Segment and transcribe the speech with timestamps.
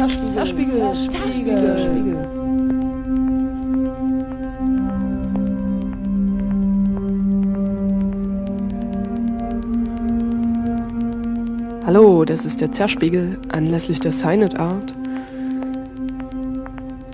[0.00, 0.32] Zerspiegel.
[0.32, 0.74] Zerspiegel.
[0.80, 1.62] Zerspiegel.
[1.62, 2.28] Zerspiegel.
[11.84, 14.94] Hallo, das ist der Zerspiegel anlässlich der Signet Art,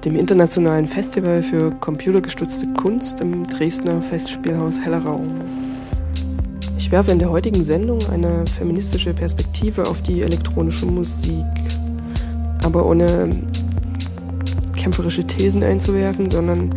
[0.05, 5.27] dem internationalen Festival für computergestützte Kunst im Dresdner Festspielhaus Heller Raum.
[6.79, 11.45] Ich werfe in der heutigen Sendung eine feministische Perspektive auf die elektronische Musik,
[12.67, 13.31] aber ohne
[14.77, 16.71] kämpferische Thesen einzuwerfen, sondern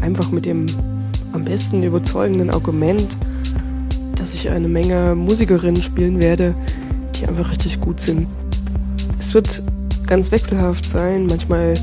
[0.00, 0.66] einfach mit dem
[1.32, 3.16] am besten überzeugenden Argument,
[4.14, 6.54] dass ich eine Menge Musikerinnen spielen werde,
[7.16, 8.26] die einfach richtig gut sind.
[9.18, 9.62] Es wird
[10.06, 11.74] ganz wechselhaft sein, manchmal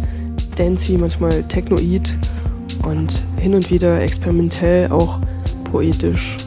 [0.55, 2.15] dancey, manchmal technoid
[2.83, 5.19] und hin und wieder experimentell auch
[5.71, 6.37] poetisch.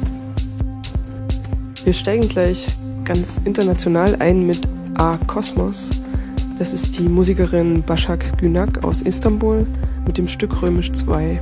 [1.84, 5.90] Wir steigen gleich ganz international ein mit A Kosmos.
[6.58, 9.64] Das ist die Musikerin Başak Günak aus Istanbul
[10.04, 11.40] mit dem Stück Römisch 2.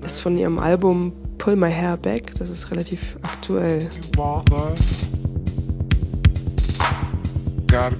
[0.04, 3.88] Ist von ihrem Album Pull My Hair Back, das ist relativ aktuell.
[7.68, 7.96] Gotta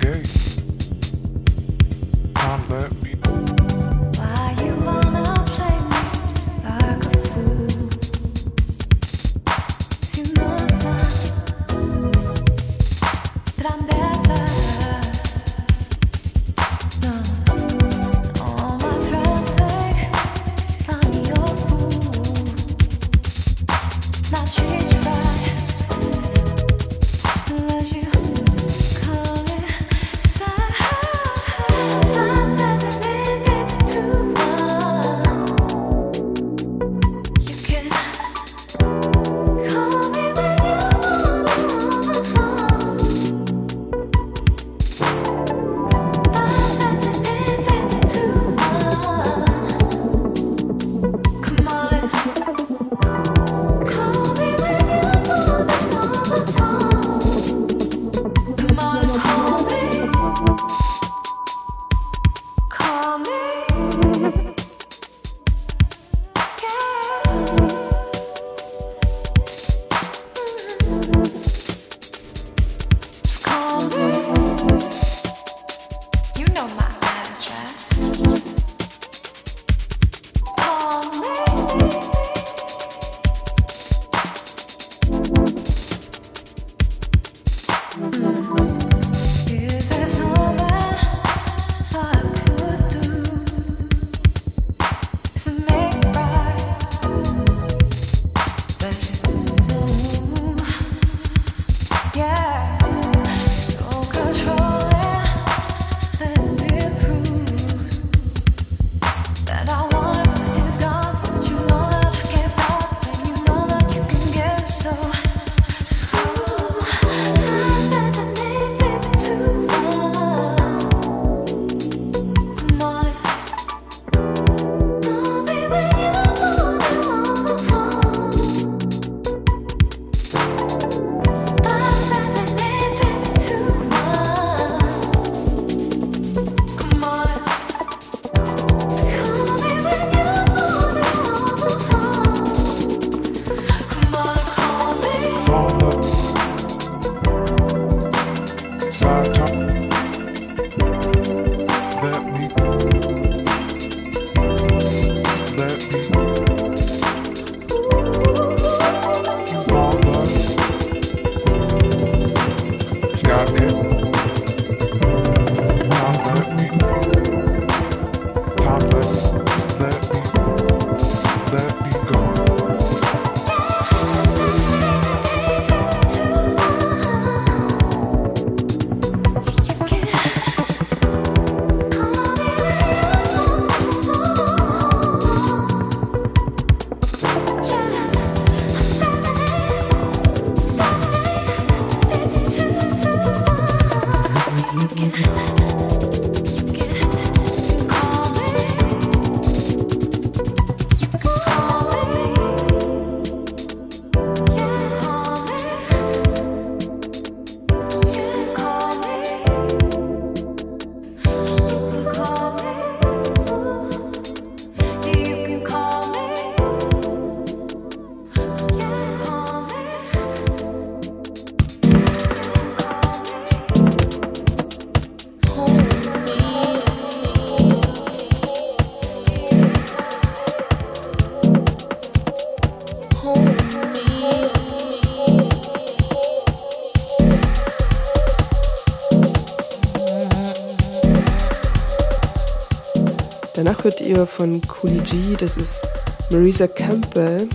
[243.75, 245.83] hört ihr von Coolie G, das ist
[246.31, 247.49] Marisa Campbell.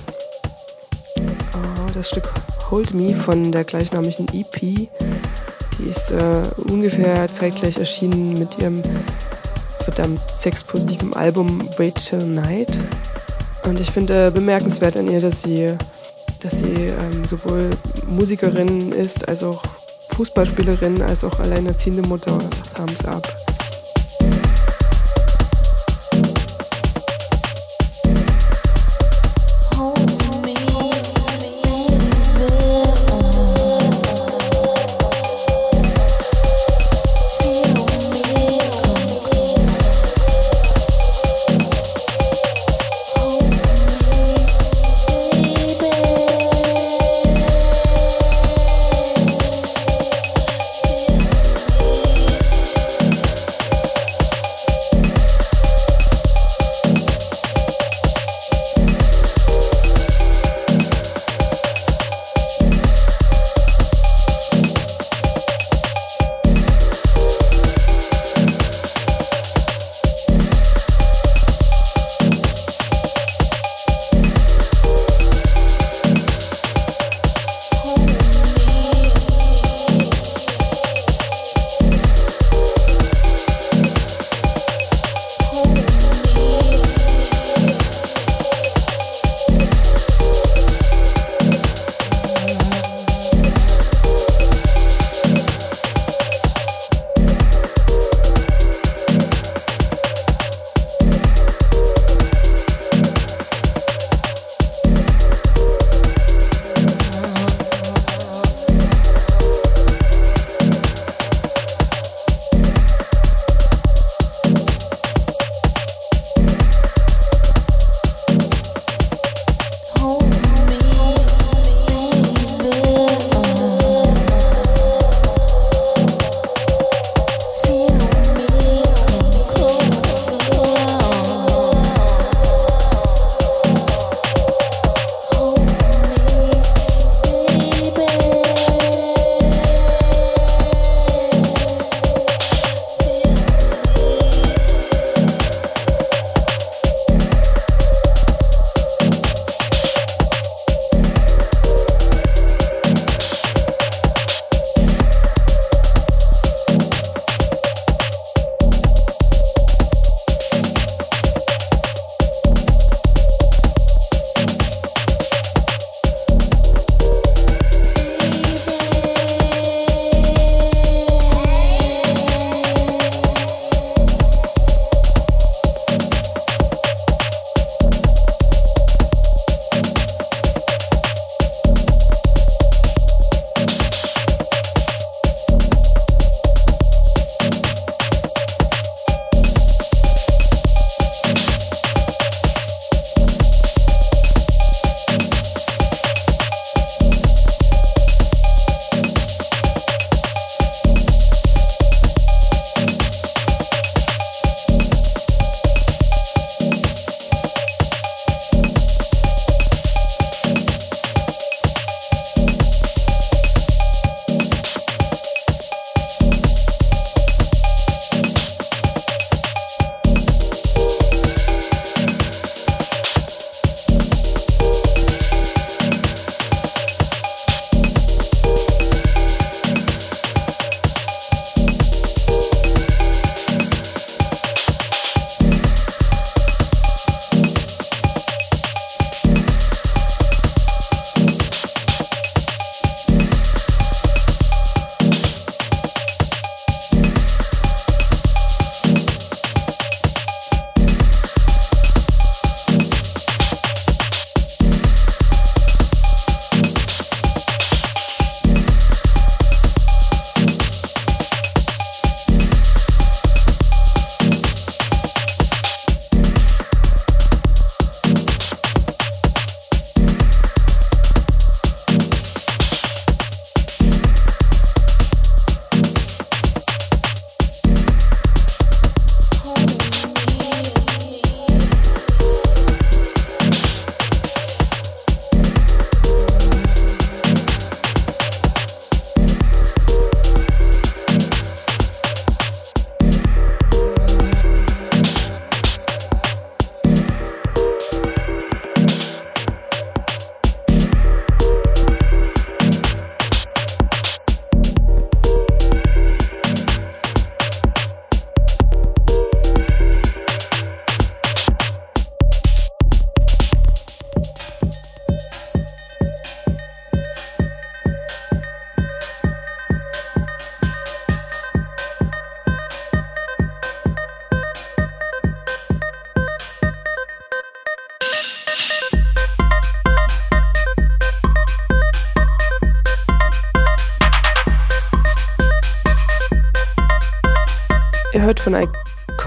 [1.17, 2.29] Oh, das Stück
[2.69, 4.59] Hold Me von der gleichnamigen EP.
[4.59, 4.89] Die
[5.89, 8.81] ist äh, ungefähr zeitgleich erschienen mit ihrem
[9.83, 12.77] verdammt sexpositiven Album Wait Till Night.
[13.65, 15.75] Und ich finde äh, bemerkenswert an ihr, dass sie,
[16.39, 17.69] dass sie ähm, sowohl
[18.07, 19.63] Musikerin ist, als auch
[20.09, 22.37] Fußballspielerin, als auch alleinerziehende Mutter.
[22.75, 23.40] Thumbs up.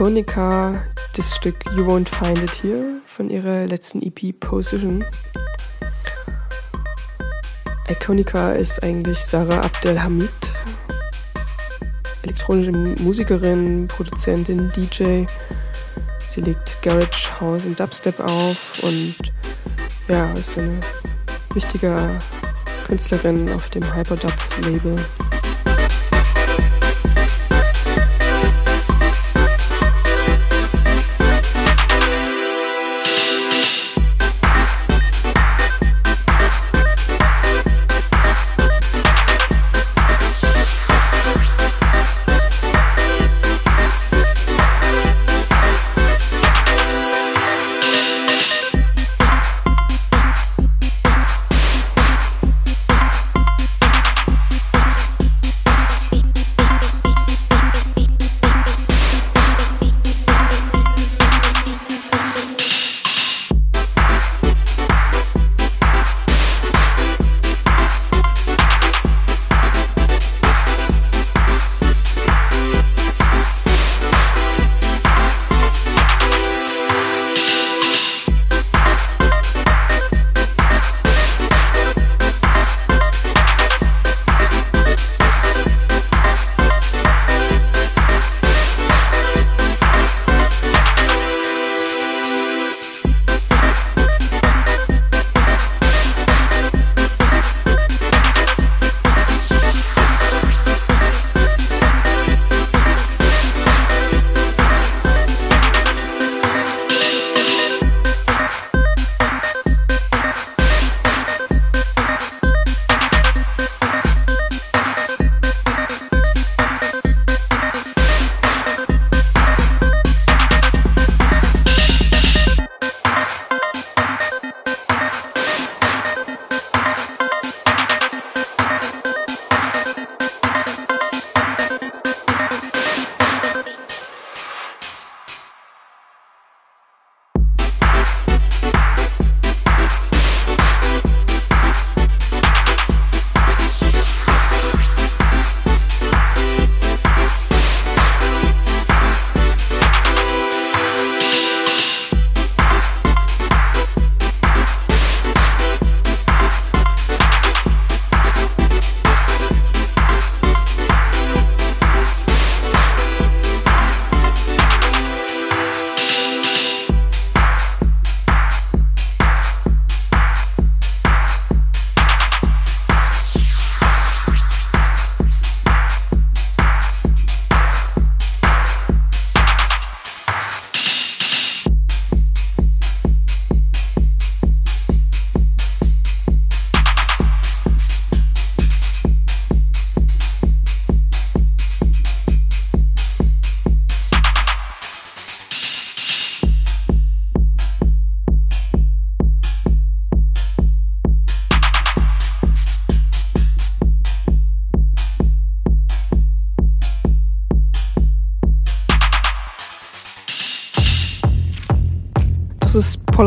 [0.05, 0.85] Iconica
[1.17, 5.03] das Stück You Won't Find It Here von ihrer letzten EP Position.
[7.89, 10.29] Iconica ist eigentlich Sarah Abdelhamid,
[12.21, 15.25] elektronische Musikerin, Produzentin, DJ.
[16.29, 19.15] Sie legt Garage House und Dubstep auf und
[20.09, 20.81] ja, ist eine
[21.55, 22.21] wichtige
[22.87, 24.97] Künstlerin auf dem Hyperdub-Label.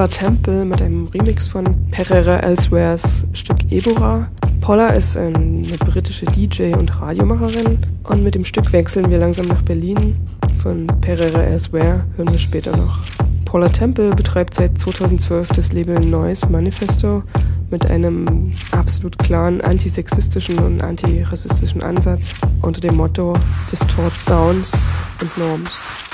[0.07, 4.29] Paula Temple mit einem Remix von Pereira Elsewheres Stück Ebora.
[4.61, 9.61] Paula ist eine britische DJ und Radiomacherin und mit dem Stück wechseln wir langsam nach
[9.63, 10.15] Berlin.
[10.63, 12.99] Von Pereira Elsewhere hören wir später noch.
[13.43, 17.23] Paula Temple betreibt seit 2012 das Label Noise Manifesto
[17.69, 23.33] mit einem absolut klaren antisexistischen und antirassistischen Ansatz unter dem Motto
[23.69, 24.85] Distort Sounds
[25.21, 26.06] und Norms.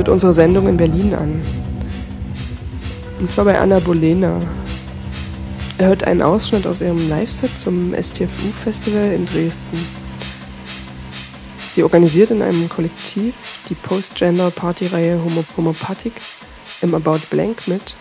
[0.00, 1.42] Mit unserer Sendung in Berlin an.
[3.18, 4.40] Und zwar bei Anna Bolena.
[5.76, 9.76] Er hört einen Ausschnitt aus ihrem Live-Set zum STFU-Festival in Dresden.
[11.70, 13.34] Sie organisiert in einem Kollektiv
[13.68, 16.14] die Post-Gender-Party-Reihe Homo Homopathic
[16.80, 17.94] im About Blank mit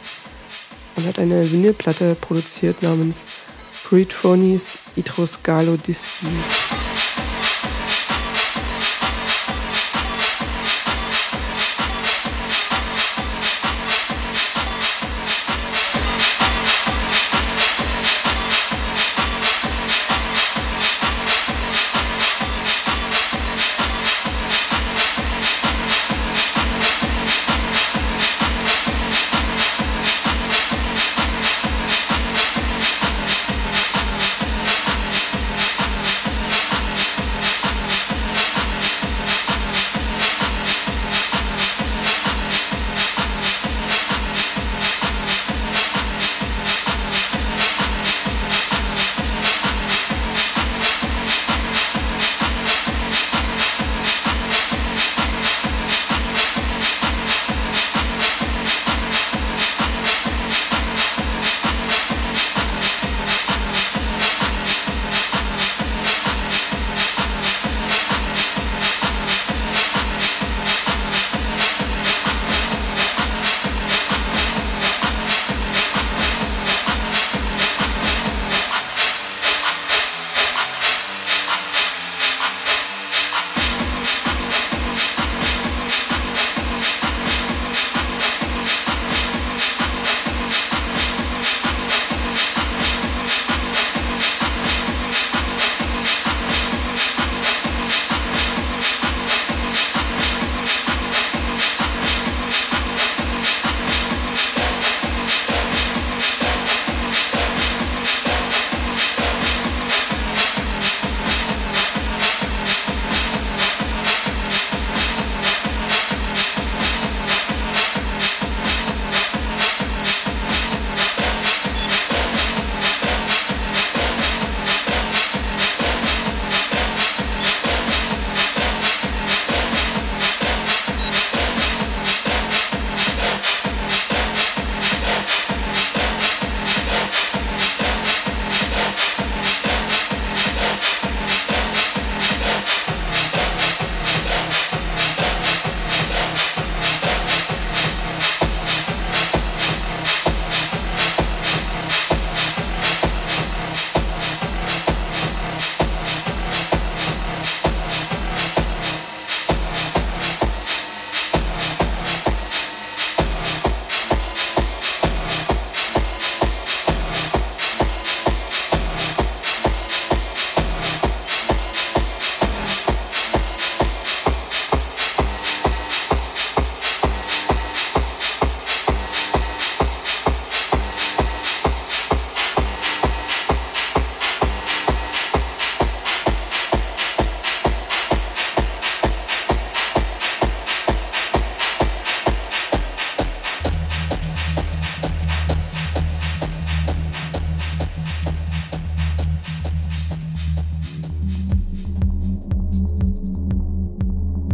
[0.96, 3.26] und hat eine Vinylplatte produziert namens
[3.90, 6.28] Breed Phonies Itroscalo Disci.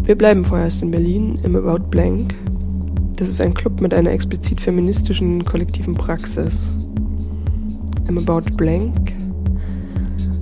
[0.05, 2.35] Wir bleiben vorerst in Berlin im About Blank.
[3.15, 6.69] Das ist ein Club mit einer explizit feministischen kollektiven Praxis.
[8.07, 9.13] Im About Blank.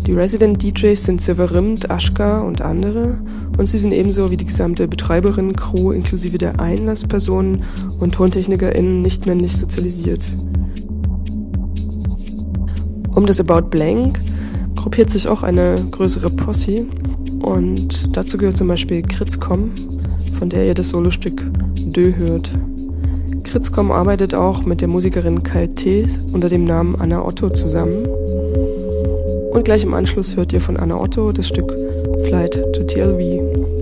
[0.06, 3.18] Die Resident DJs sind Silverimt, Aschka und andere
[3.58, 7.64] und sie sind ebenso wie die gesamte Betreiberinnen-Crew inklusive der Einlasspersonen
[8.02, 10.28] und TontechnikerInnen nicht männlich sozialisiert.
[13.16, 14.20] Um das About Blank
[14.76, 16.86] gruppiert sich auch eine größere Posse,
[17.44, 19.72] und dazu gehört zum Beispiel Kritzcom,
[20.40, 21.42] von der ihr das Solostück
[21.86, 22.52] Dö hört.
[23.44, 28.06] Kritzcom arbeitet auch mit der Musikerin Kalte unter dem Namen Anna Otto zusammen.
[29.52, 31.76] Und gleich im Anschluss hört ihr von Anna Otto das Stück
[32.24, 33.73] Flight to TLV.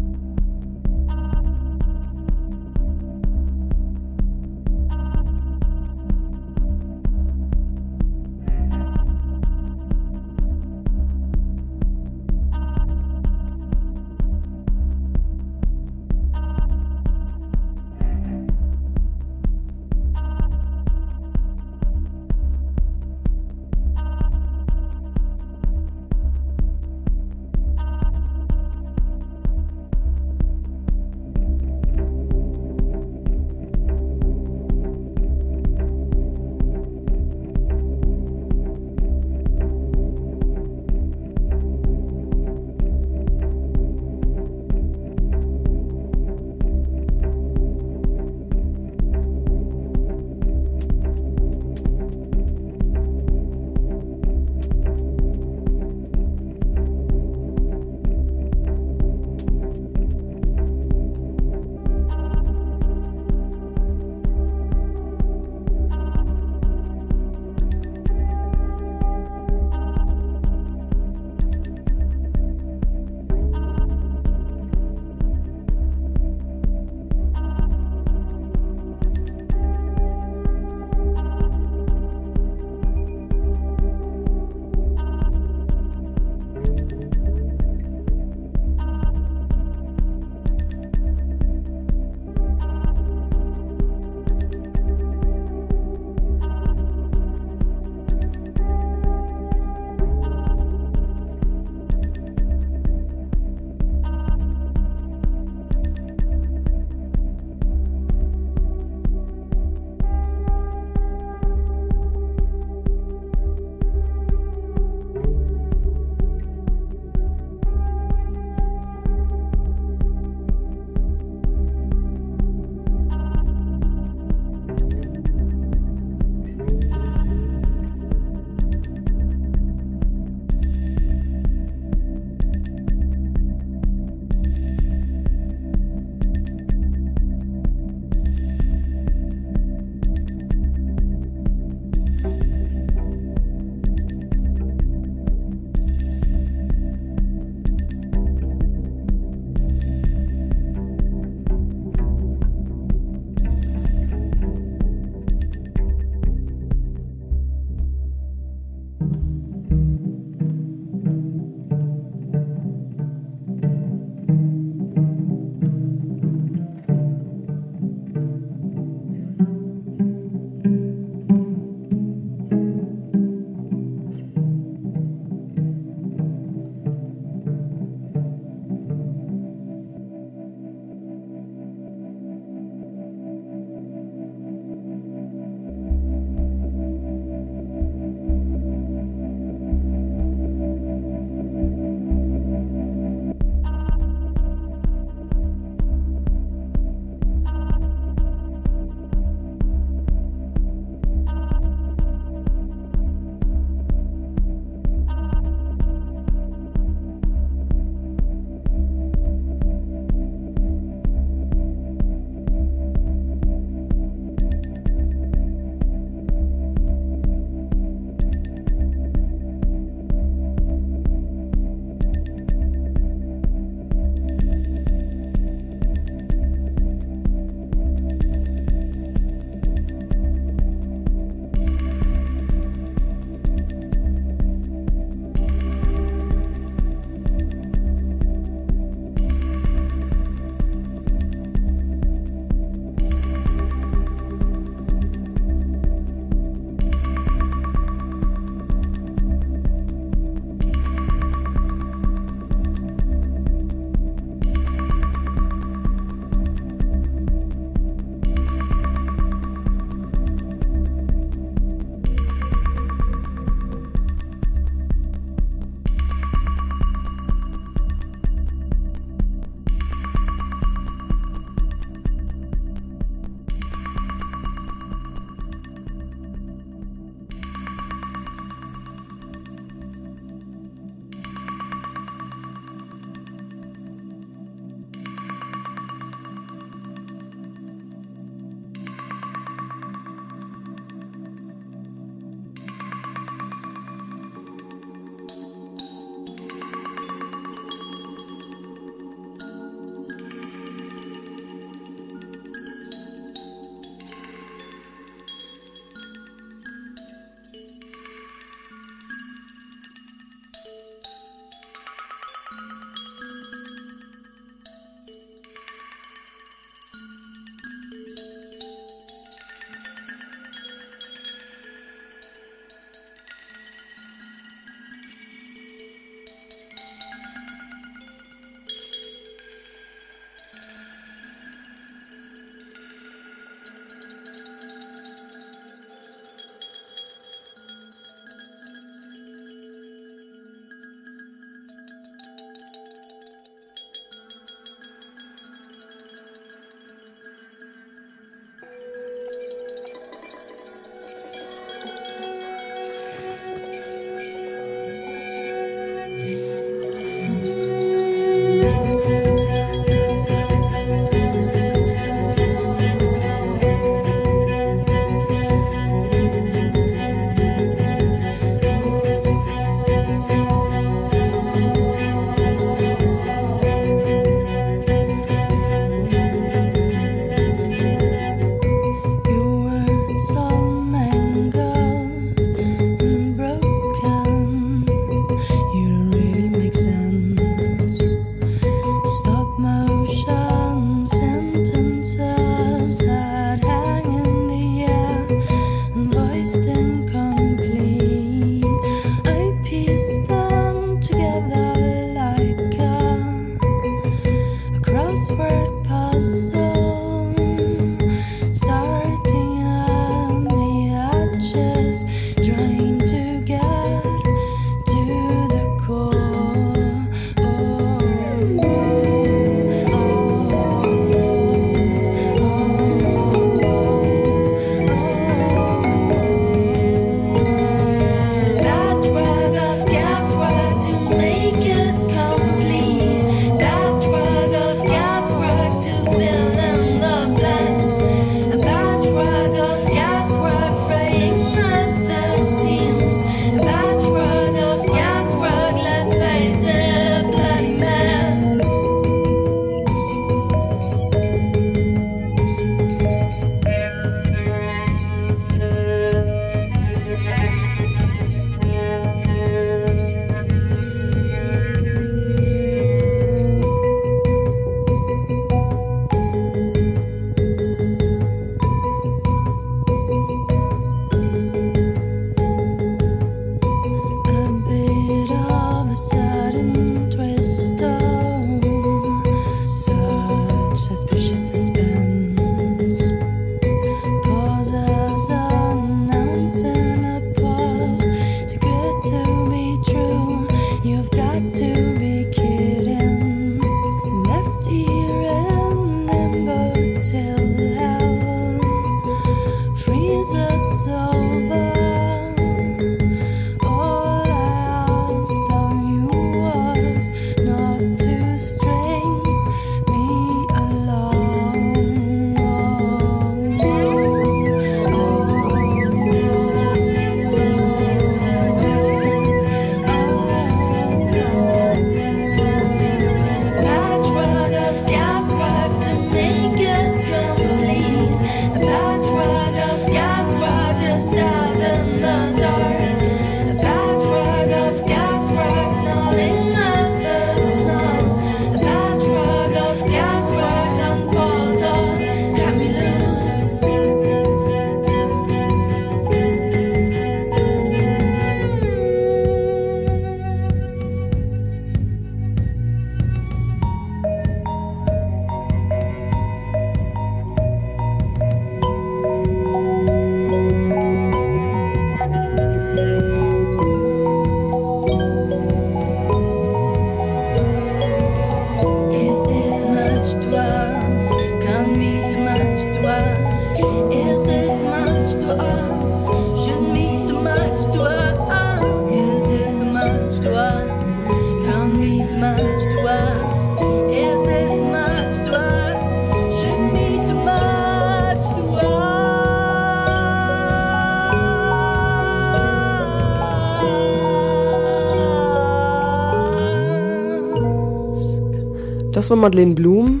[599.12, 600.00] War Madeleine Blum,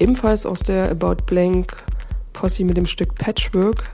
[0.00, 1.76] ebenfalls aus der About Blank
[2.32, 3.84] Posse mit dem Stück Patchwork.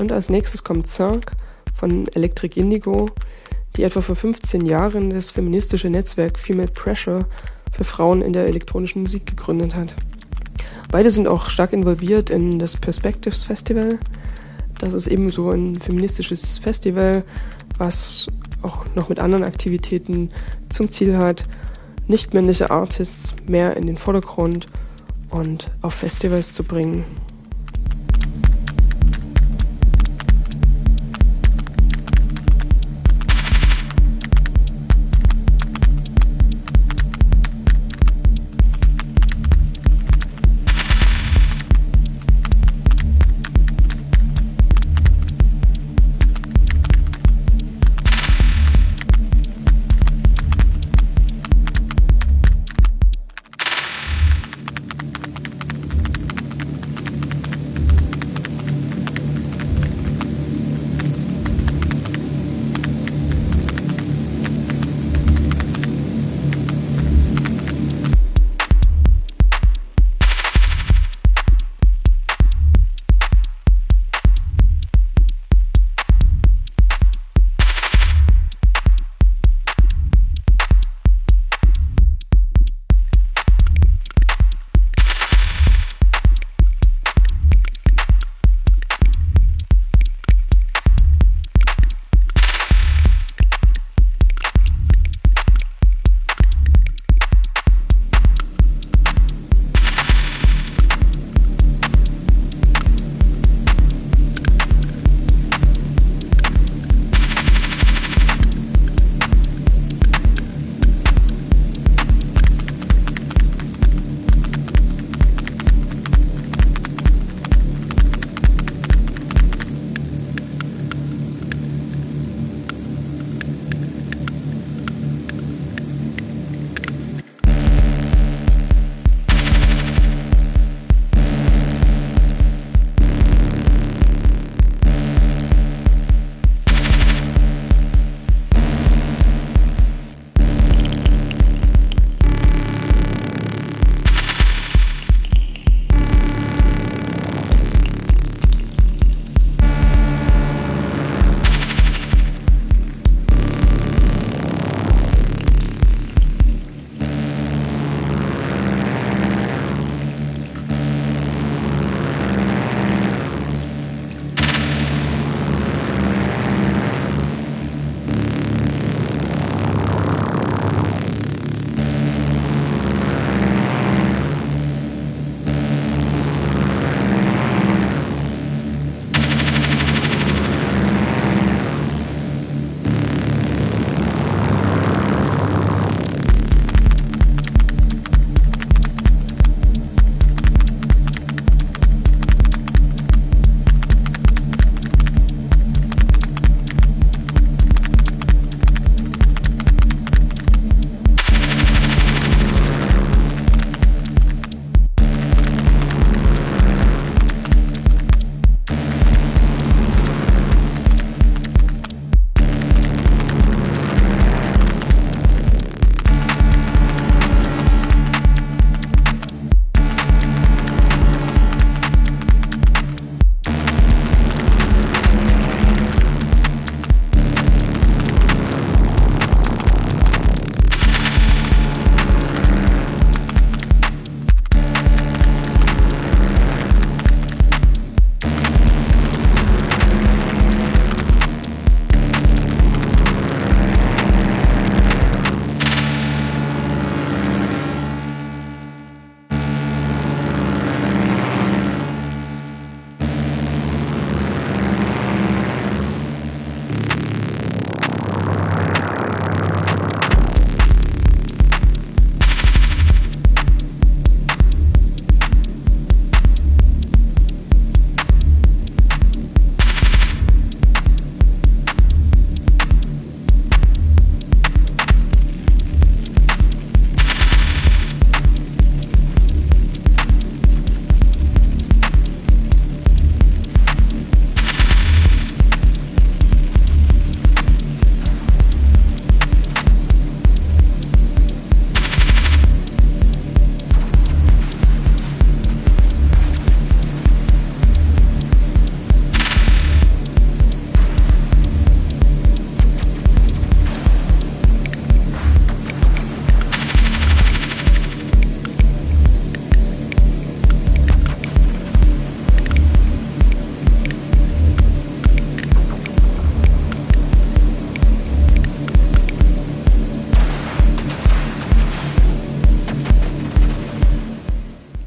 [0.00, 1.30] Und als nächstes kommt Zinc
[1.72, 3.08] von Electric Indigo,
[3.76, 7.26] die etwa vor 15 Jahren das feministische Netzwerk Female Pressure
[7.70, 9.94] für Frauen in der elektronischen Musik gegründet hat.
[10.90, 14.00] Beide sind auch stark involviert in das Perspectives Festival.
[14.80, 17.22] Das ist ebenso ein feministisches Festival,
[17.78, 18.26] was
[18.62, 20.30] auch noch mit anderen Aktivitäten
[20.70, 21.46] zum Ziel hat,
[22.06, 24.68] nicht-männliche Artists mehr in den Vordergrund
[25.30, 27.04] und auf Festivals zu bringen.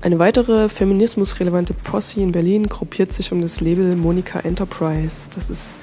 [0.08, 5.30] Eine weitere feminismusrelevante Posse in Berlin gruppiert sich um das Label Monika Enterprise.
[5.36, 5.76] Das ist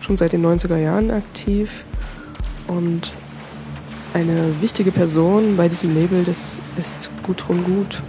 [0.00, 1.84] schon seit den 90er Jahren aktiv
[2.68, 3.12] und
[4.14, 8.04] eine wichtige Person bei diesem Label, das ist Gudrun Gut.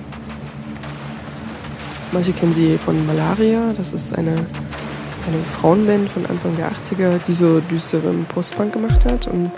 [2.11, 7.33] Manche kennen sie von Malaria, das ist eine, eine Frauenband von Anfang der 80er, die
[7.33, 9.25] so düsteren Postpunk gemacht hat.
[9.25, 9.49] Und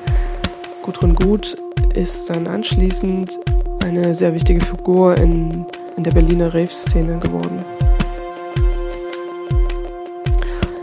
[0.82, 1.58] Gudrun Gut
[1.94, 3.38] ist dann anschließend
[3.84, 5.66] eine sehr wichtige Figur in,
[5.98, 7.64] in der Berliner Rave-Szene geworden.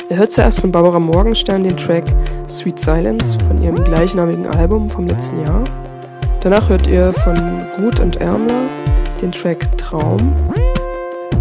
[0.09, 2.05] Er hört zuerst von Barbara Morgenstern den Track
[2.49, 5.65] Sweet Silence von ihrem gleichnamigen Album vom letzten Jahr.
[6.41, 7.35] Danach hört ihr von
[7.79, 8.63] Gut und Ärmler
[9.23, 10.35] den Track Traum.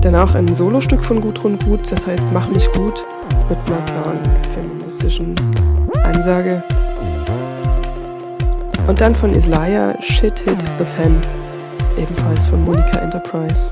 [0.01, 3.03] Danach ein Solostück von Gudrun Gut, das heißt Mach mich gut,
[3.49, 4.19] mit einer klaren
[4.53, 5.36] feministischen
[6.03, 6.63] Ansage.
[8.88, 11.19] Und dann von Islaya Shit Hit the Fan,
[11.97, 13.71] ebenfalls von Monika Enterprise.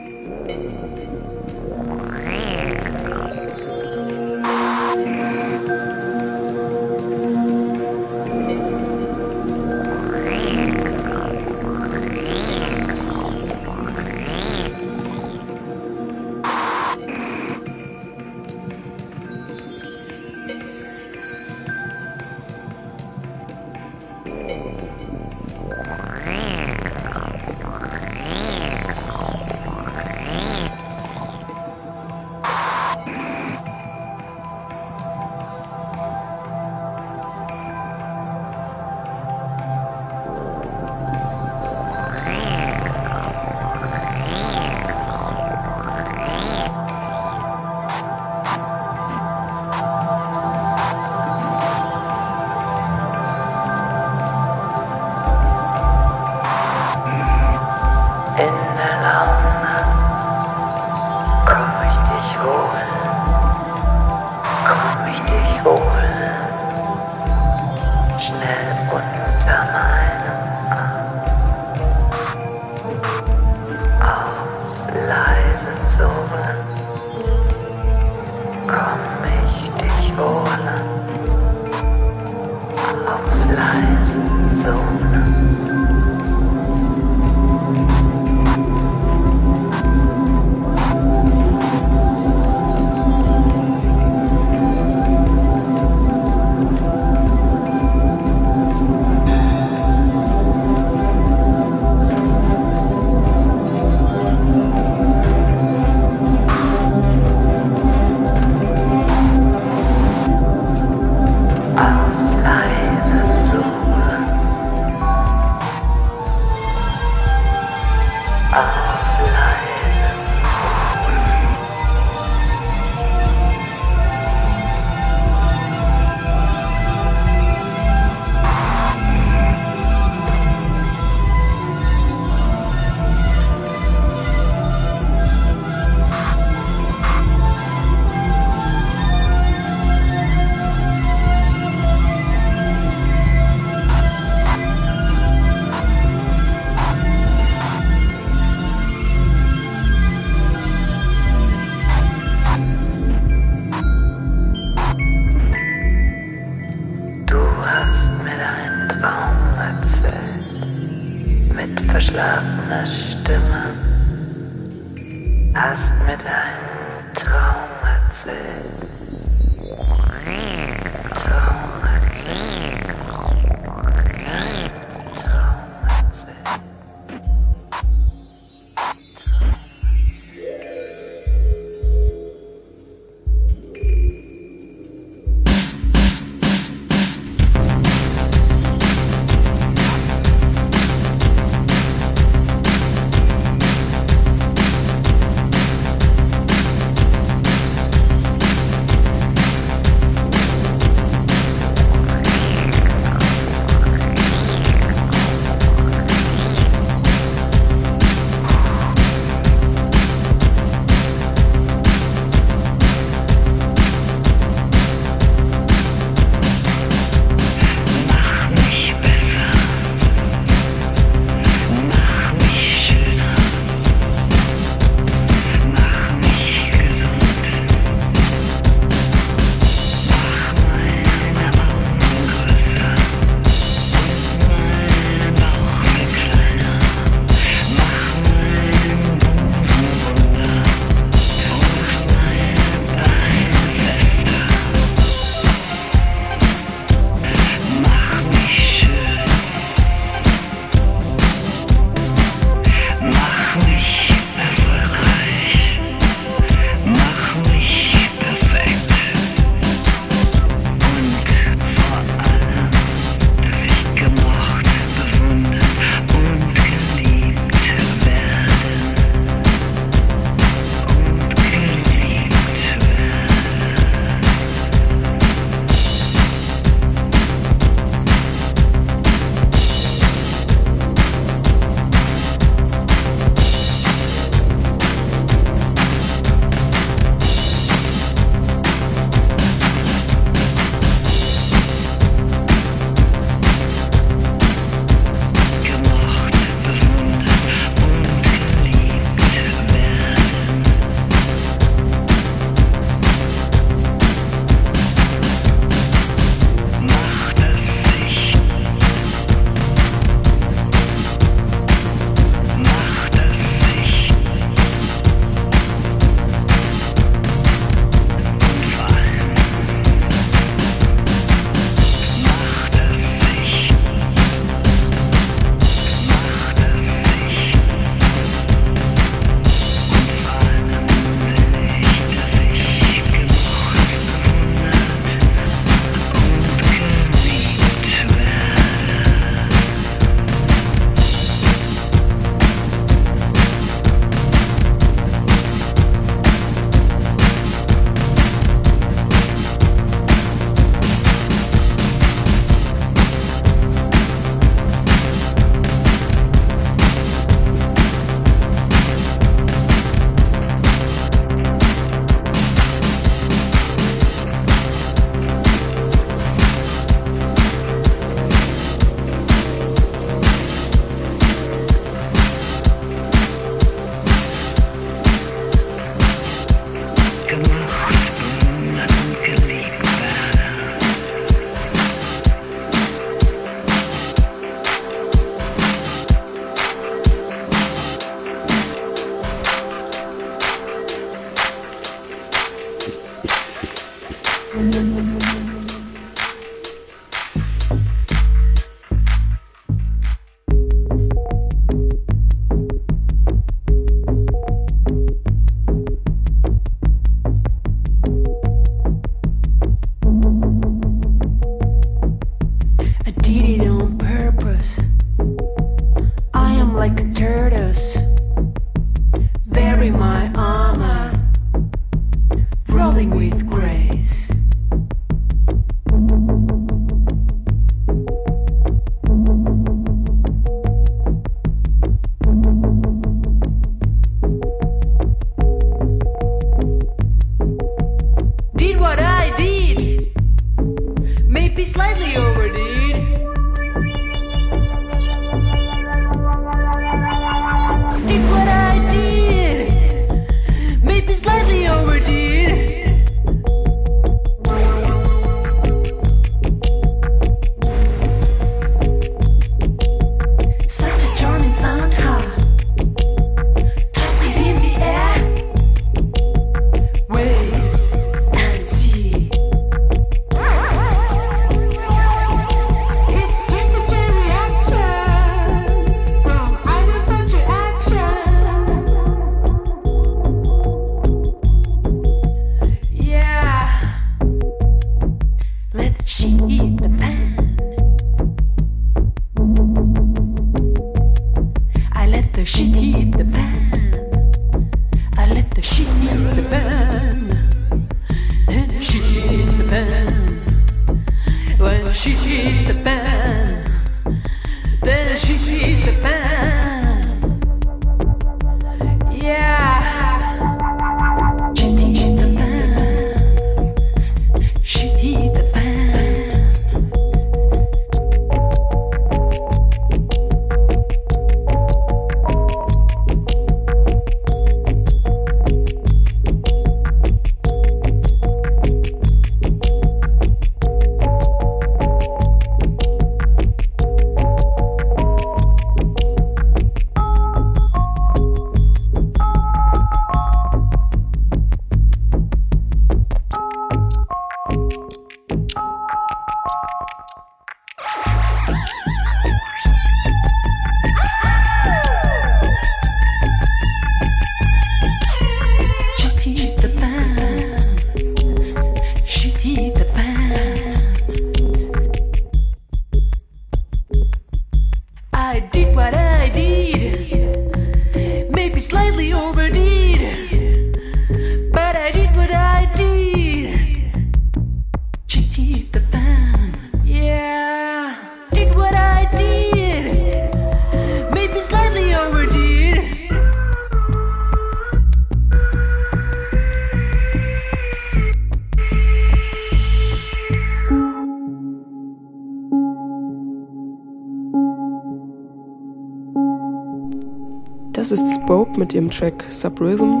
[598.64, 600.00] Mit ihrem Track Subrhythm.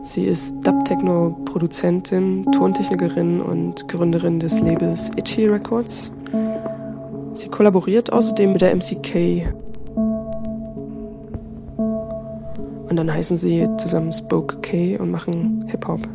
[0.00, 6.10] Sie ist Dub-Techno-Produzentin, Tontechnikerin und Gründerin des Labels Itchy Records.
[7.34, 9.52] Sie kollaboriert außerdem mit der MCK.
[12.88, 16.08] Und dann heißen sie zusammen Spoke K und machen Hip-Hop.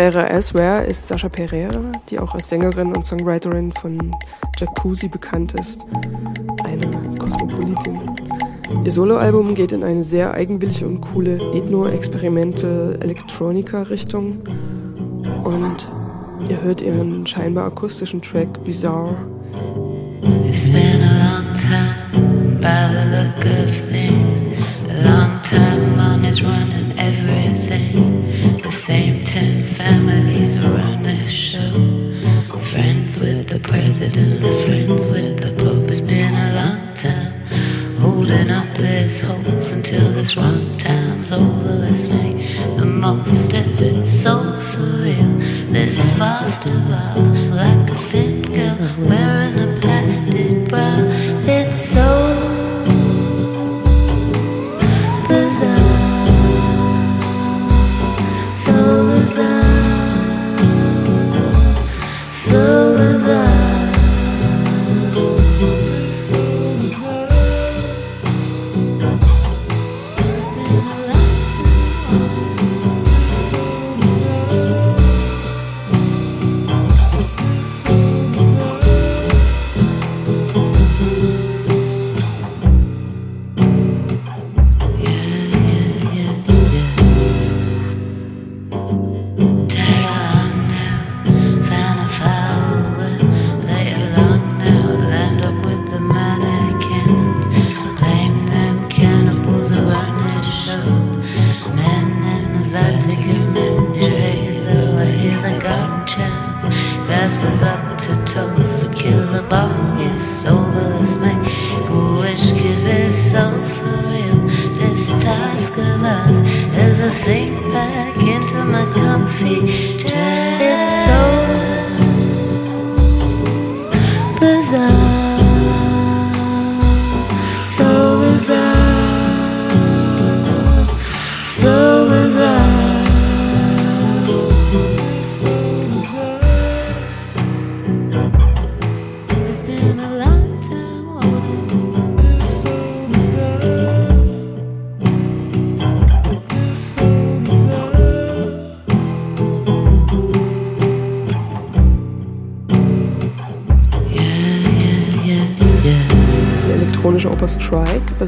[0.00, 4.16] Herrera Elsewhere ist Sascha Pereira, die auch als Sängerin und Songwriterin von
[4.56, 5.86] Jacuzzi bekannt ist.
[6.64, 8.00] Eine Kosmopolitin.
[8.82, 14.38] Ihr Soloalbum geht in eine sehr eigenwillige und coole Ethno-Experimente Electronica-Richtung
[15.44, 15.88] und
[16.48, 19.14] ihr hört ihren scheinbar akustischen Track Bizarre.
[20.48, 24.46] It's been a long time by the look of things.
[24.88, 28.60] A long time money's running everything.
[28.62, 29.09] The same
[38.30, 41.74] holding up these hopes until this wrong time's over.
[41.74, 42.36] Let's make
[42.76, 44.06] the most of it.
[44.06, 45.72] So surreal.
[45.72, 46.68] This fast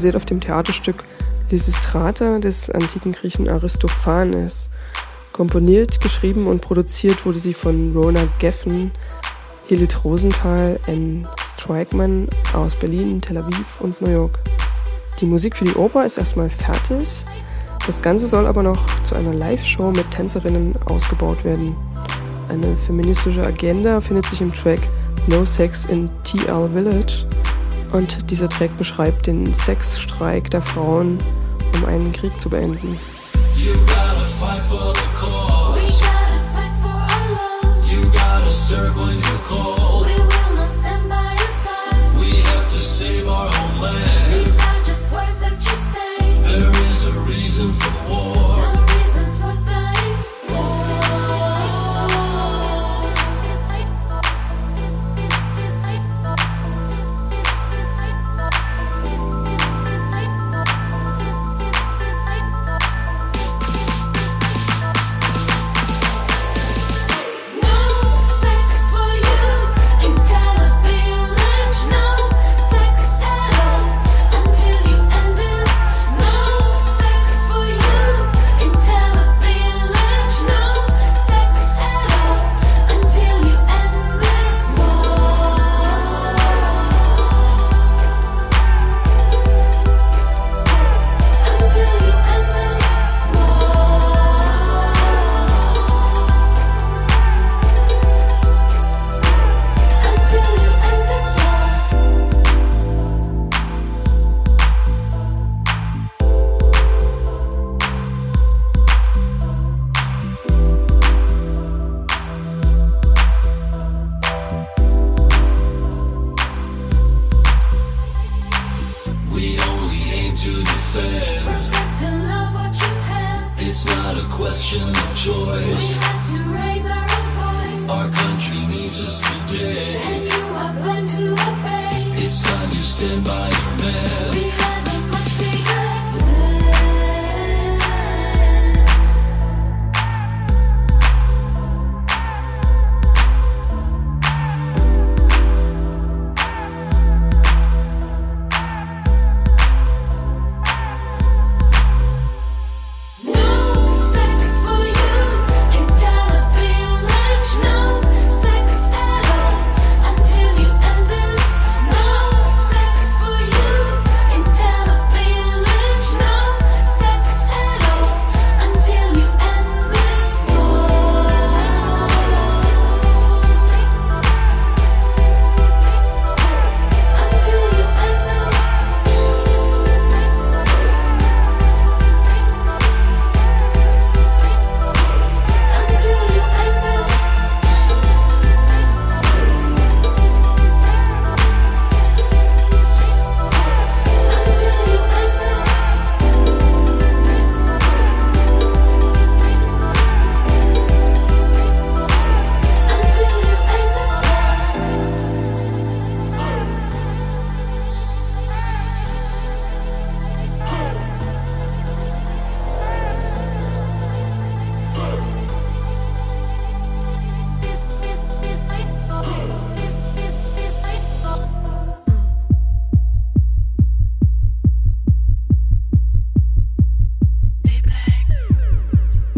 [0.03, 1.05] basiert auf dem Theaterstück
[1.49, 4.69] Lysistrata des antiken Griechen Aristophanes.
[5.31, 8.91] Komponiert, geschrieben und produziert wurde sie von Rona Geffen,
[9.67, 11.25] Hilit Rosenthal, N.
[11.41, 14.39] Strikeman aus Berlin, Tel Aviv und New York.
[15.21, 17.23] Die Musik für die Oper ist erstmal fertig.
[17.85, 21.77] Das Ganze soll aber noch zu einer Live-Show mit Tänzerinnen ausgebaut werden.
[22.49, 24.81] Eine feministische Agenda findet sich im Track
[25.27, 27.25] No Sex in TL Village
[27.93, 31.19] und dieser Track beschreibt den Sexstreik der Frauen,
[31.73, 32.99] um einen Krieg zu beenden.
[33.55, 35.79] You gotta fight for the cause.
[35.79, 37.29] We gotta fight for our
[37.63, 37.91] love.
[37.91, 39.92] You gotta serve when you're cold.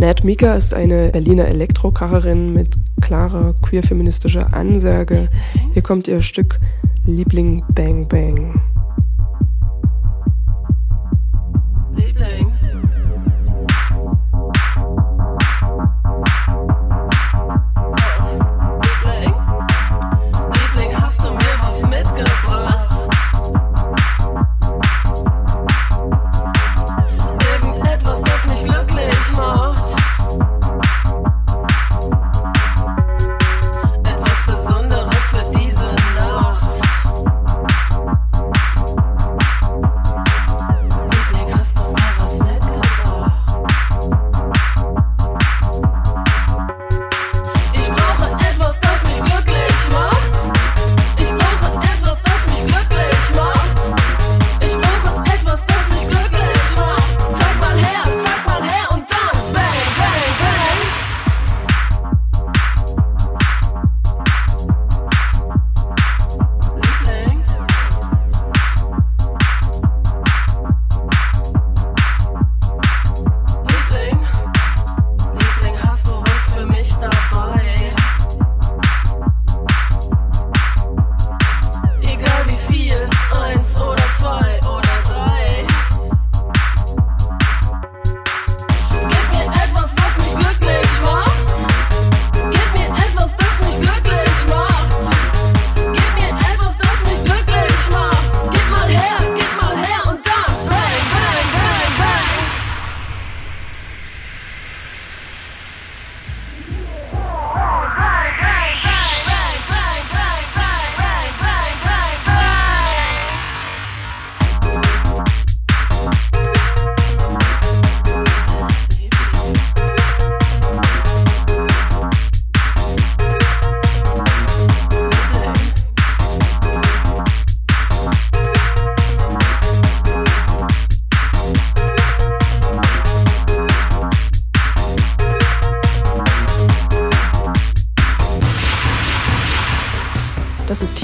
[0.06, 5.30] Nat Mika ist eine Berliner Elektrokracherin mit klarer queer-feministischer Ansage.
[5.74, 6.60] Hier kommt ihr Stück
[7.08, 8.55] Liebling Bang Bang.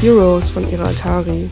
[0.01, 1.47] Heroes von ihrer Atari.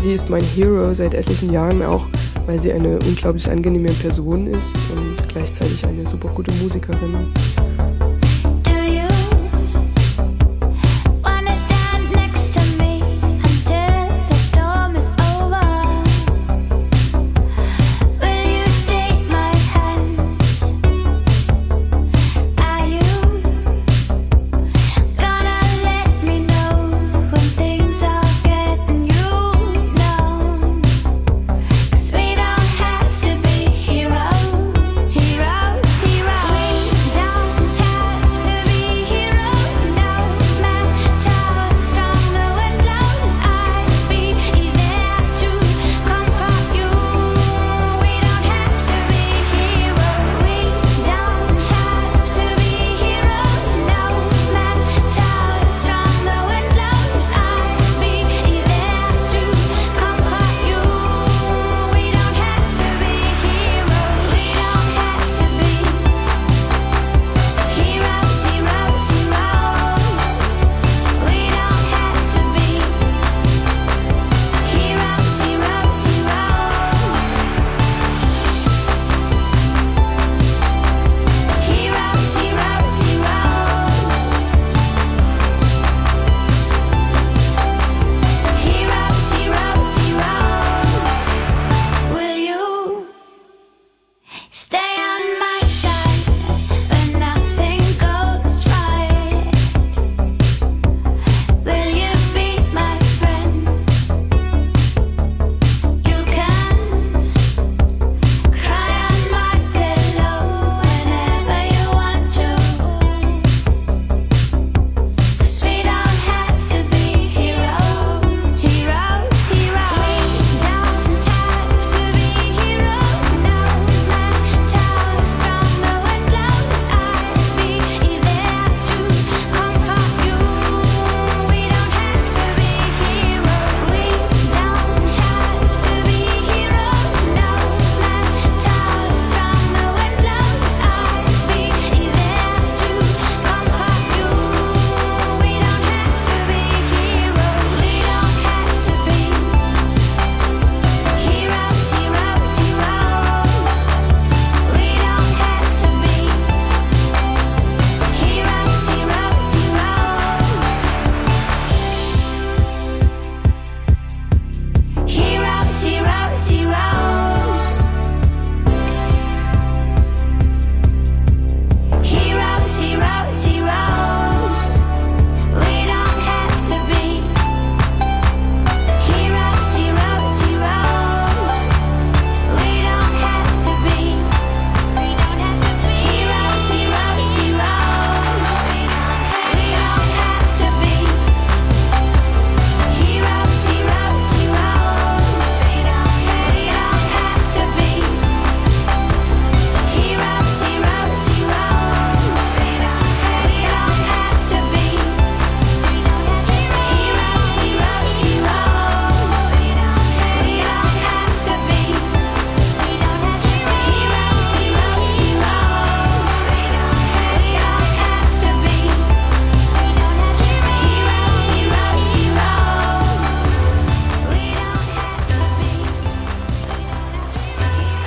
[0.00, 2.04] Sie ist mein Hero seit etlichen Jahren auch,
[2.46, 7.12] weil sie eine unglaublich angenehme Person ist und gleichzeitig eine super gute Musikerin.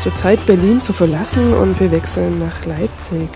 [0.05, 3.27] Zur Zeit, Berlin zu verlassen und wir wechseln nach Leipzig.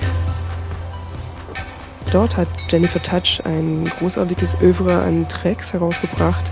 [2.11, 6.51] Dort hat Jennifer Touch ein großartiges Övre an Tracks herausgebracht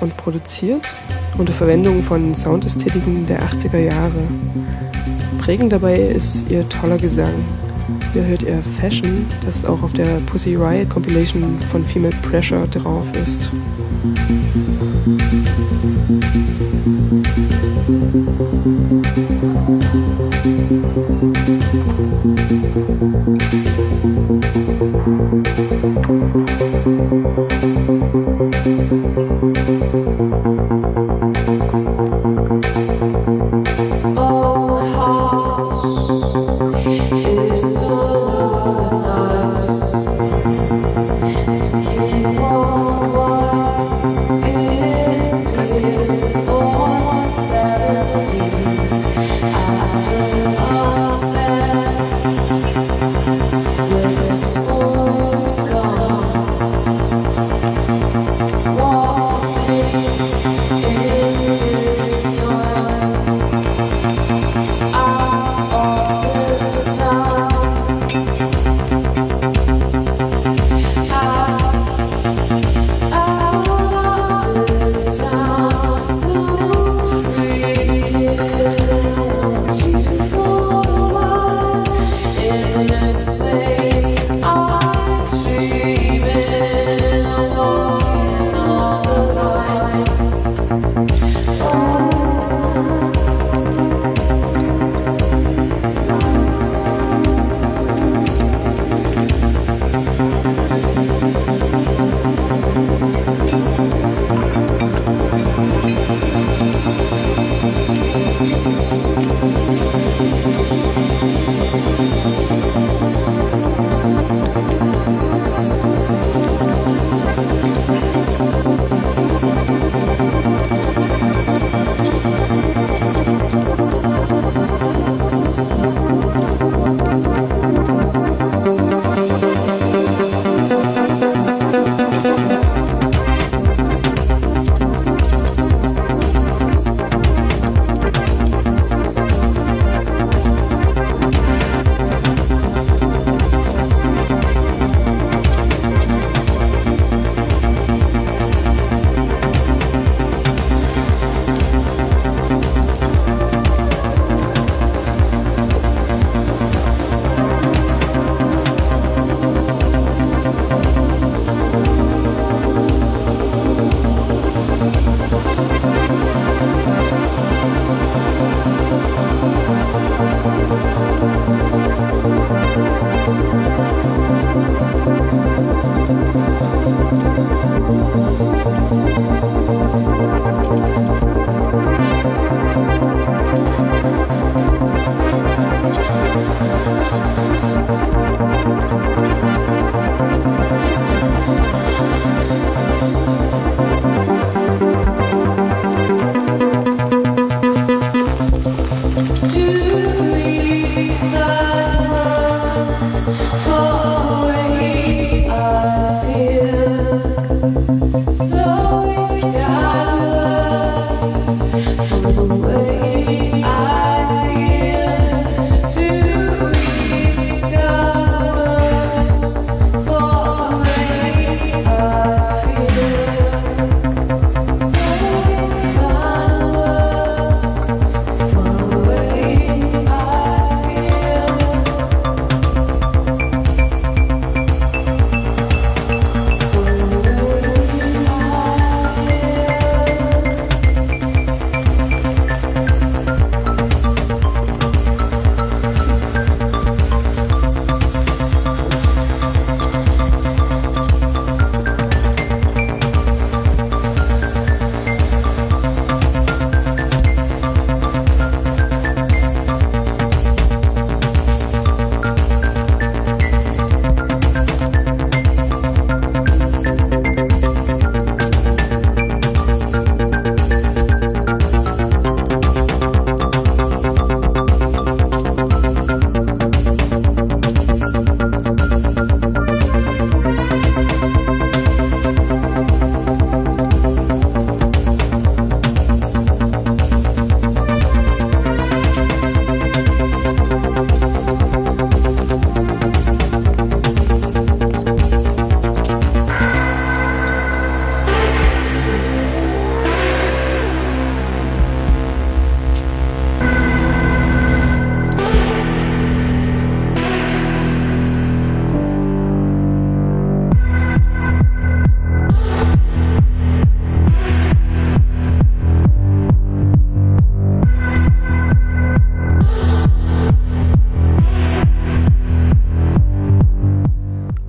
[0.00, 0.94] und produziert
[1.38, 4.28] unter Verwendung von Soundästhetiken der 80er Jahre.
[5.38, 7.42] Prägend dabei ist ihr toller Gesang.
[8.12, 13.06] Hier hört ihr Fashion, das auch auf der Pussy Riot Compilation von Female Pressure drauf
[13.20, 13.52] ist.
[15.04, 15.26] Musik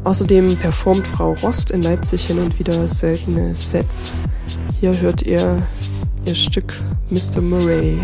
[0.08, 4.14] Außerdem performt Frau Rost in Leipzig hin und wieder seltene Sets.
[4.80, 5.62] Hier hört ihr
[6.24, 6.74] ihr Stück
[7.10, 7.42] Mr.
[7.42, 8.00] Murray.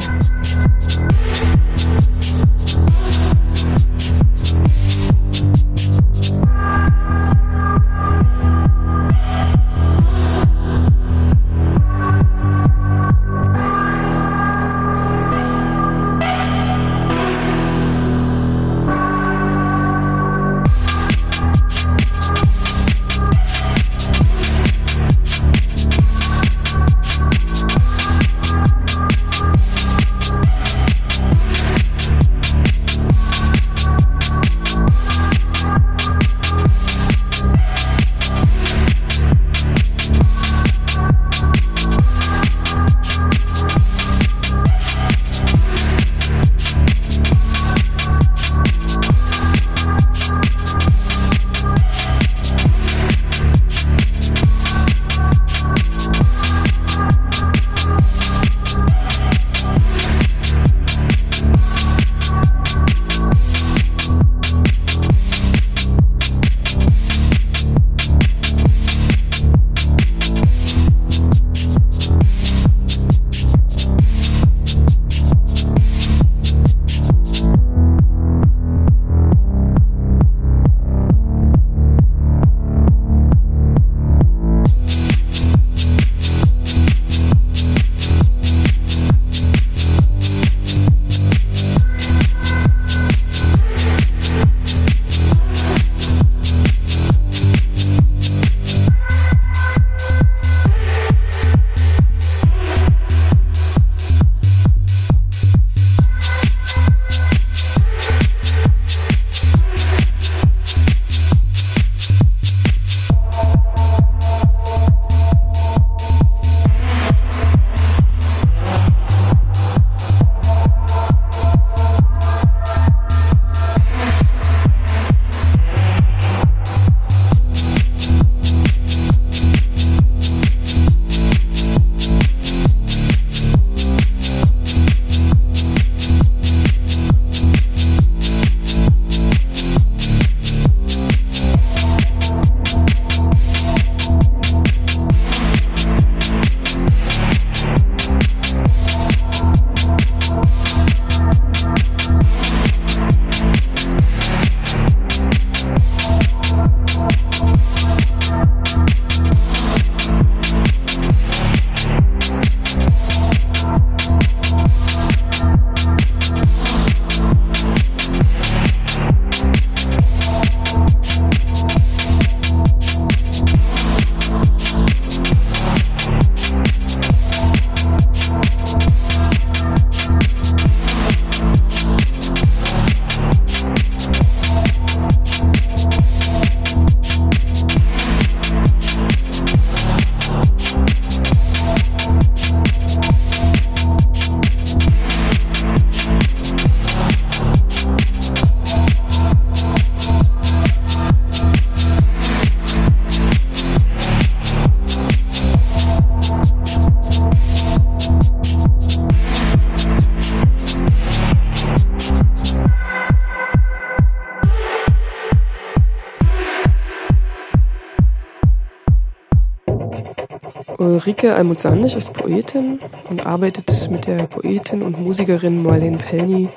[220.94, 222.80] Ulrike Almuzandig ist Poetin
[223.10, 226.50] und arbeitet mit der Poetin und Musikerin Marlene Pelny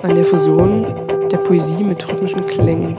[0.00, 0.86] an der Fusion
[1.30, 2.96] der Poesie mit rhythmischen Klängen.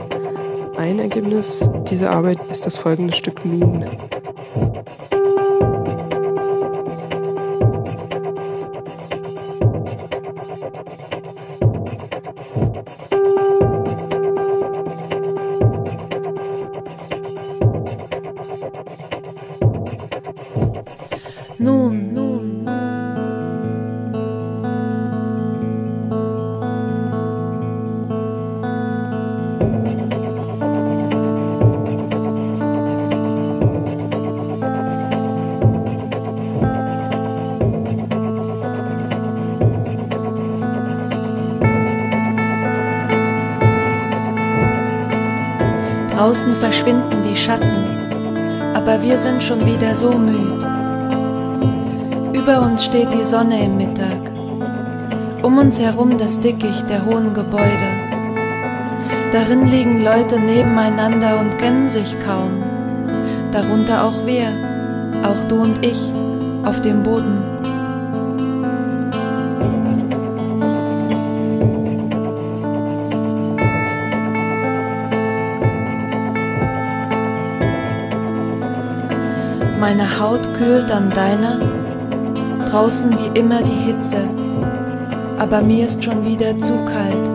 [0.76, 3.84] Ein Ergebnis dieser Arbeit ist das folgende Stück Nun.
[46.16, 50.64] Draußen verschwinden die Schatten, aber wir sind schon wieder so müd.
[52.32, 54.30] Über uns steht die Sonne im Mittag,
[55.42, 57.90] um uns herum das Dickicht der hohen Gebäude.
[59.30, 62.62] Darin liegen Leute nebeneinander und kennen sich kaum.
[63.52, 64.48] Darunter auch wir,
[65.22, 66.00] auch du und ich,
[66.64, 67.55] auf dem Boden.
[79.88, 81.60] Meine Haut kühlt an deiner,
[82.68, 84.16] draußen wie immer die Hitze,
[85.38, 87.30] aber mir ist schon wieder zu kalt.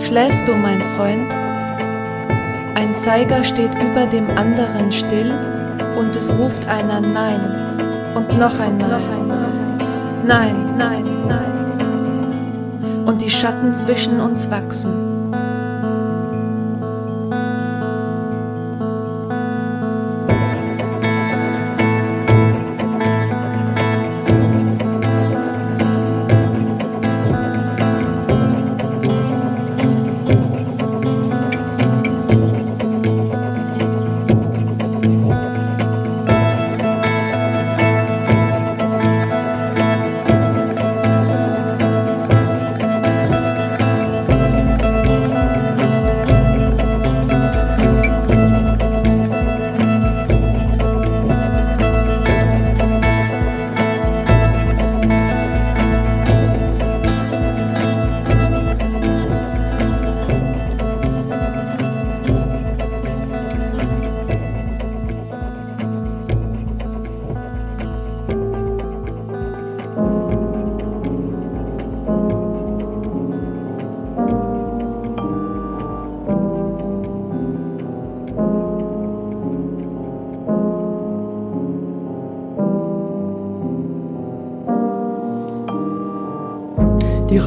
[0.00, 1.32] Schläfst du, mein Freund?
[2.76, 5.34] Ein Zeiger steht über dem anderen still
[5.98, 9.02] und es ruft einer Nein und noch ein Nein.
[10.24, 13.04] Nein, nein, nein.
[13.06, 15.03] Und die Schatten zwischen uns wachsen.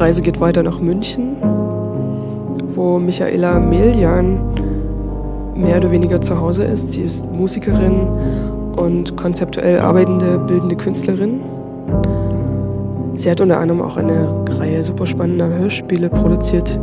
[0.00, 1.36] Reise geht weiter nach München,
[2.74, 4.38] wo Michaela Melian
[5.56, 6.92] mehr oder weniger zu Hause ist.
[6.92, 8.06] Sie ist Musikerin
[8.76, 11.40] und konzeptuell arbeitende bildende Künstlerin.
[13.16, 16.78] Sie hat unter anderem auch eine Reihe super spannender Hörspiele produziert.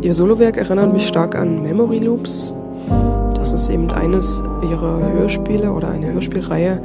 [0.00, 2.56] Ihr Solowerk erinnert mich stark an Memory Loops.
[3.34, 6.80] Das ist eben eines ihrer Hörspiele oder eine Hörspielreihe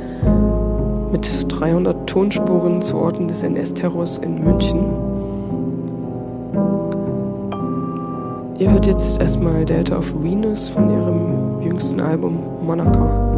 [1.14, 4.91] mit 300 Tonspuren zu Orten des NS-Terrors in München.
[8.82, 13.31] Hört jetzt erstmal Delta of Venus von ihrem jüngsten Album Monaco.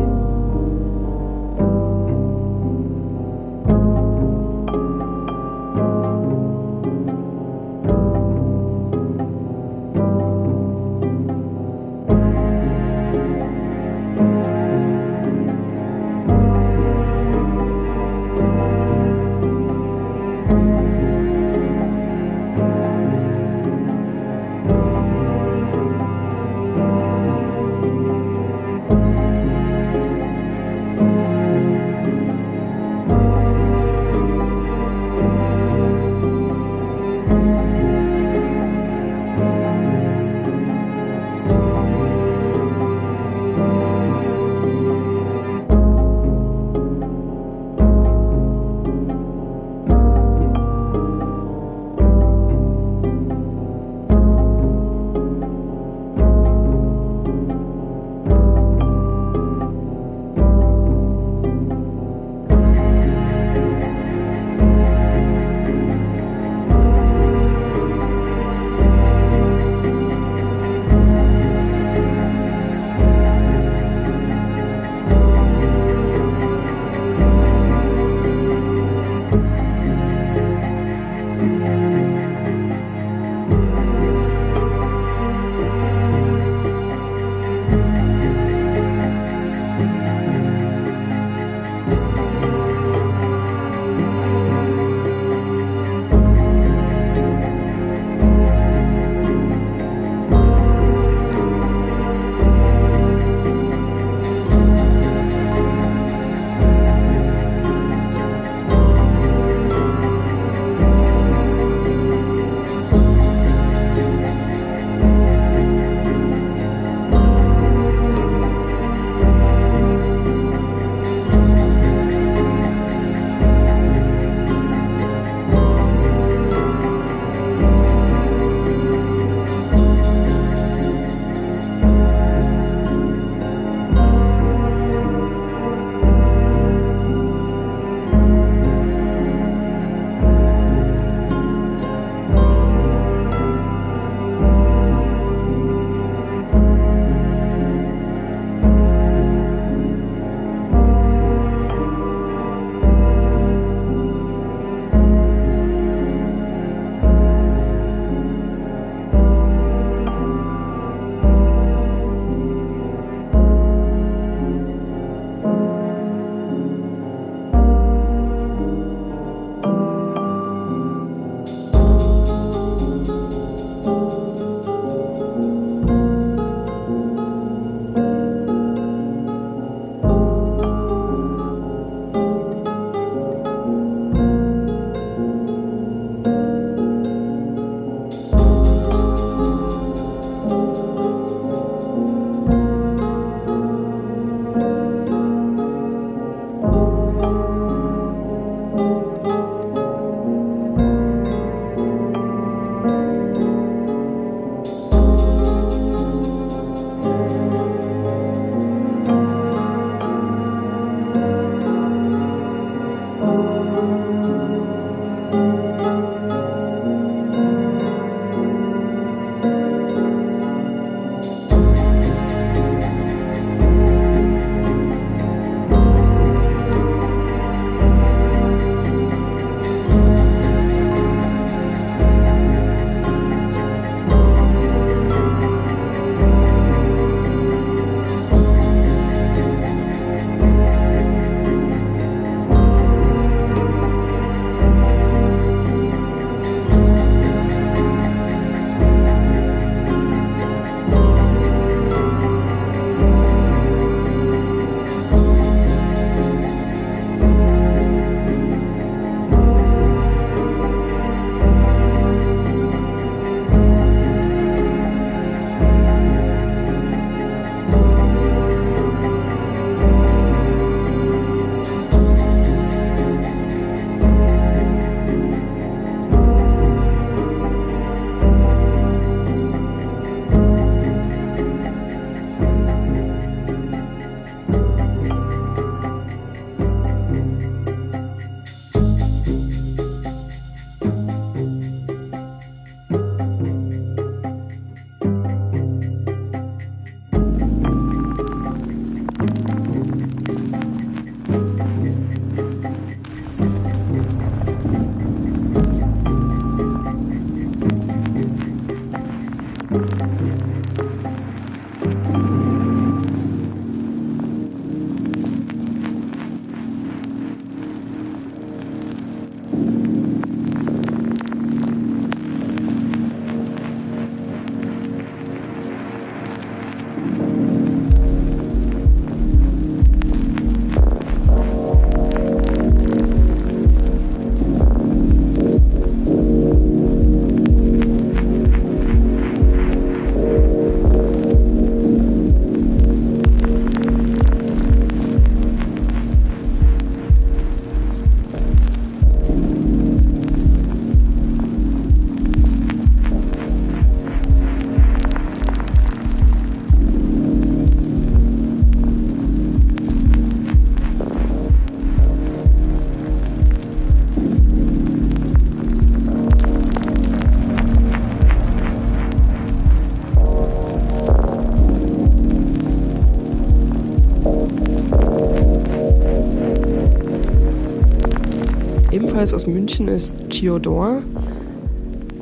[379.24, 381.02] Hinweis aus München ist Chiodor,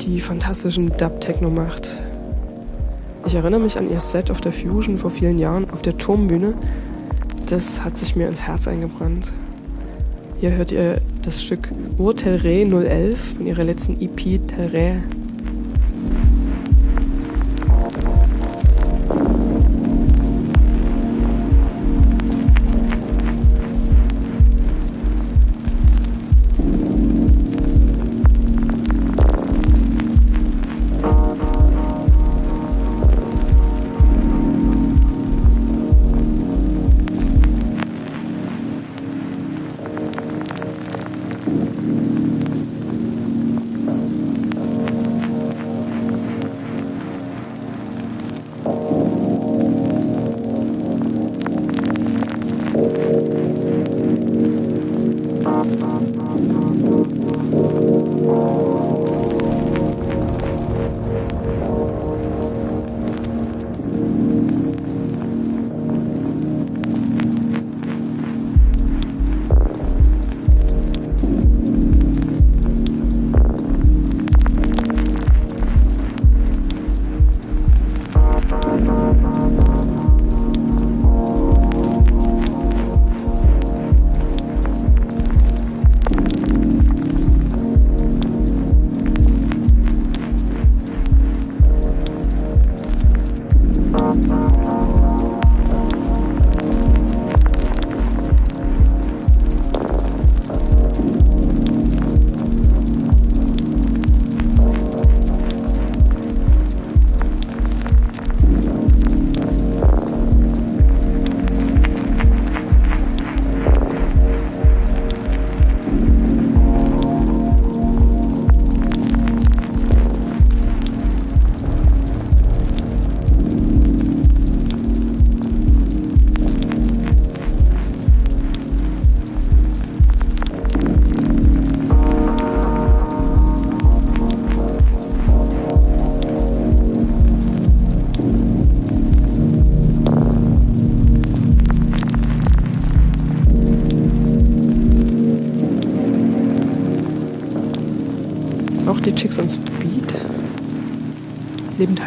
[0.02, 1.98] die fantastischen Dub-Techno macht.
[3.26, 6.54] Ich erinnere mich an ihr Set auf der Fusion vor vielen Jahren auf der Turmbühne.
[7.48, 9.34] Das hat sich mir ins Herz eingebrannt.
[10.40, 14.98] Hier hört ihr das Stück Ur Telre 011 von ihrer letzten EP Telre.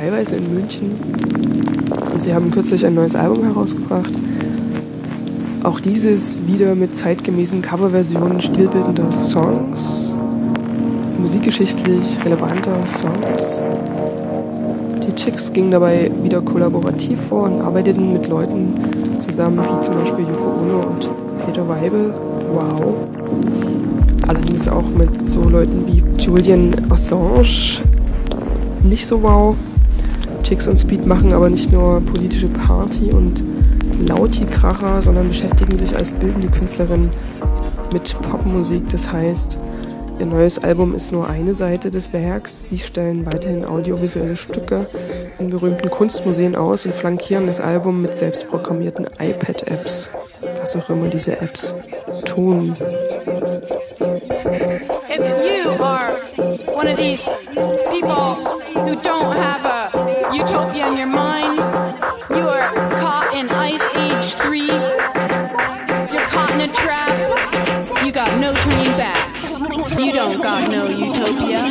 [0.05, 0.90] Teilweise in München
[2.12, 4.12] und sie haben kürzlich ein neues Album herausgebracht.
[5.62, 10.14] Auch dieses wieder mit zeitgemäßen Coverversionen stilbildender Songs,
[11.18, 13.62] musikgeschichtlich relevanter Songs.
[15.06, 18.74] Die Chicks gingen dabei wieder kollaborativ vor und arbeiteten mit Leuten
[19.20, 21.09] zusammen, wie zum Beispiel Yoko Ono und
[21.47, 22.12] Peter Weibel.
[22.52, 22.94] Wow.
[24.28, 27.81] Allerdings auch mit so Leuten wie Julian Assange.
[28.82, 29.55] Nicht so wow.
[30.44, 33.42] Chicks und Speed machen aber nicht nur politische Party und
[34.06, 37.08] Lauti-Kracher, sondern beschäftigen sich als bildende Künstlerin
[37.94, 38.86] mit Popmusik.
[38.90, 39.56] Das heißt,
[40.18, 42.68] ihr neues Album ist nur eine Seite des Werks.
[42.68, 44.86] Sie stellen weiterhin audiovisuelle Stücke
[45.38, 50.10] in berühmten Kunstmuseen aus und flankieren das Album mit selbstprogrammierten iPad-Apps.
[50.60, 51.74] Was auch immer diese Apps
[52.26, 52.76] tun.
[56.84, 57.22] one of these
[57.90, 58.34] people
[58.74, 59.84] who don't have a
[60.80, 61.59] in your mind.
[62.30, 64.66] You are caught in Ice Age 3.
[64.66, 68.05] You're caught in a trap.
[68.05, 69.30] You got no turning back.
[69.98, 71.62] You don't got no utopia.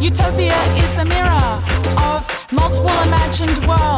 [0.00, 1.62] Utopia is a mirror
[2.10, 3.91] of multiple imagined worlds.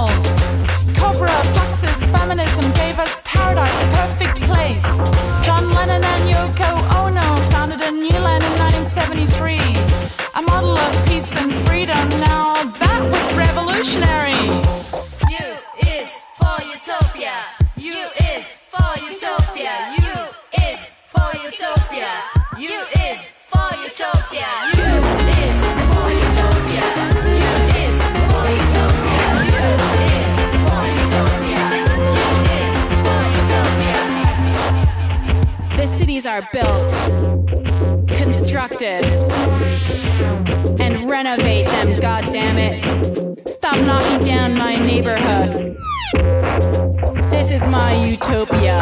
[47.75, 48.79] my utopia.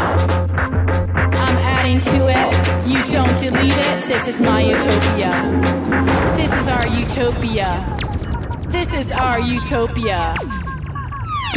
[1.45, 2.49] I'm adding to it.
[2.87, 3.99] You don't delete it.
[4.07, 5.33] This is my utopia.
[6.37, 7.71] This is our utopia.
[8.69, 10.35] This is our utopia.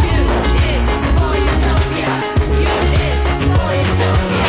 [0.08, 0.22] You
[0.72, 0.88] is
[1.18, 2.12] for utopia.
[2.64, 3.24] You is
[3.58, 4.45] for utopia.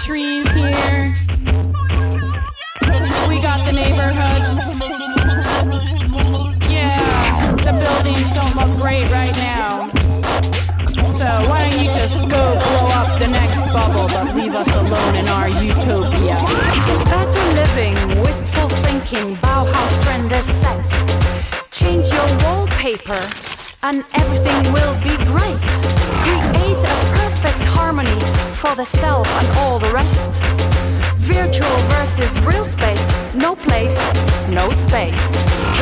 [0.00, 1.14] Trees here.
[3.28, 4.42] We got the neighborhood.
[6.70, 9.90] Yeah, the buildings don't look great right now.
[11.10, 15.16] So why don't you just go blow up the next bubble, but leave us alone
[15.16, 16.36] in our utopia?
[17.04, 21.70] Better living, wistful thinking, Bauhaus trend is set.
[21.70, 23.20] Change your wallpaper,
[23.82, 25.99] and everything will be great.
[26.70, 28.20] Create a perfect harmony
[28.54, 30.40] for the self and all the rest.
[31.16, 33.98] Virtual versus real space, no place,
[34.48, 35.26] no space.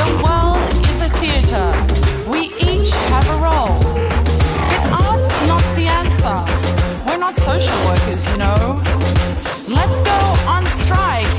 [0.00, 1.68] The world is a theater.
[2.26, 3.80] We each have a role.
[4.70, 6.38] But art's not the answer.
[7.06, 8.82] We're not social workers, you know.
[9.68, 11.37] Let's go on strike.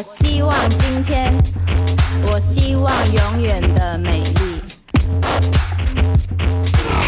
[0.00, 1.30] 我希望今天，
[2.22, 4.62] 我希望永远的美丽。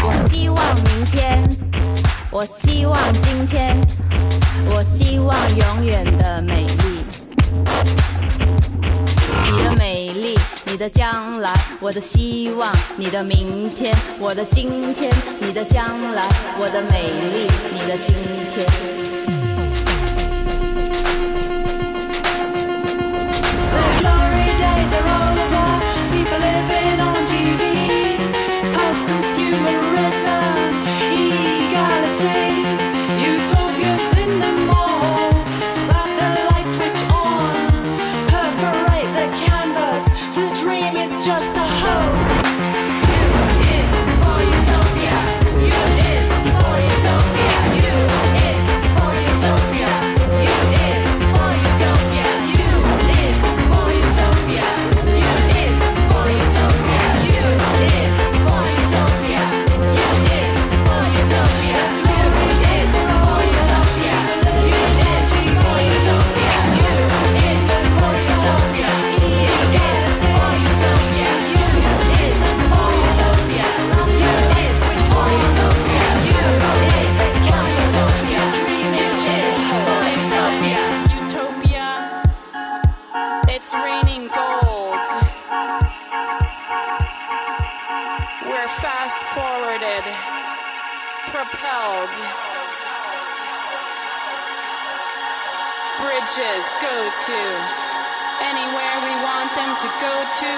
[0.03, 1.41] 我希望明天，
[2.29, 3.75] 我希望今天，
[4.69, 7.03] 我希望永远的美丽。
[9.49, 15.83] 你的美丽，你的将来，我的希望，你的明天，我的今天，你的将
[16.13, 16.29] 来，
[16.59, 18.13] 我的美丽，你的今
[18.53, 18.92] 天。
[100.03, 100.55] Go to.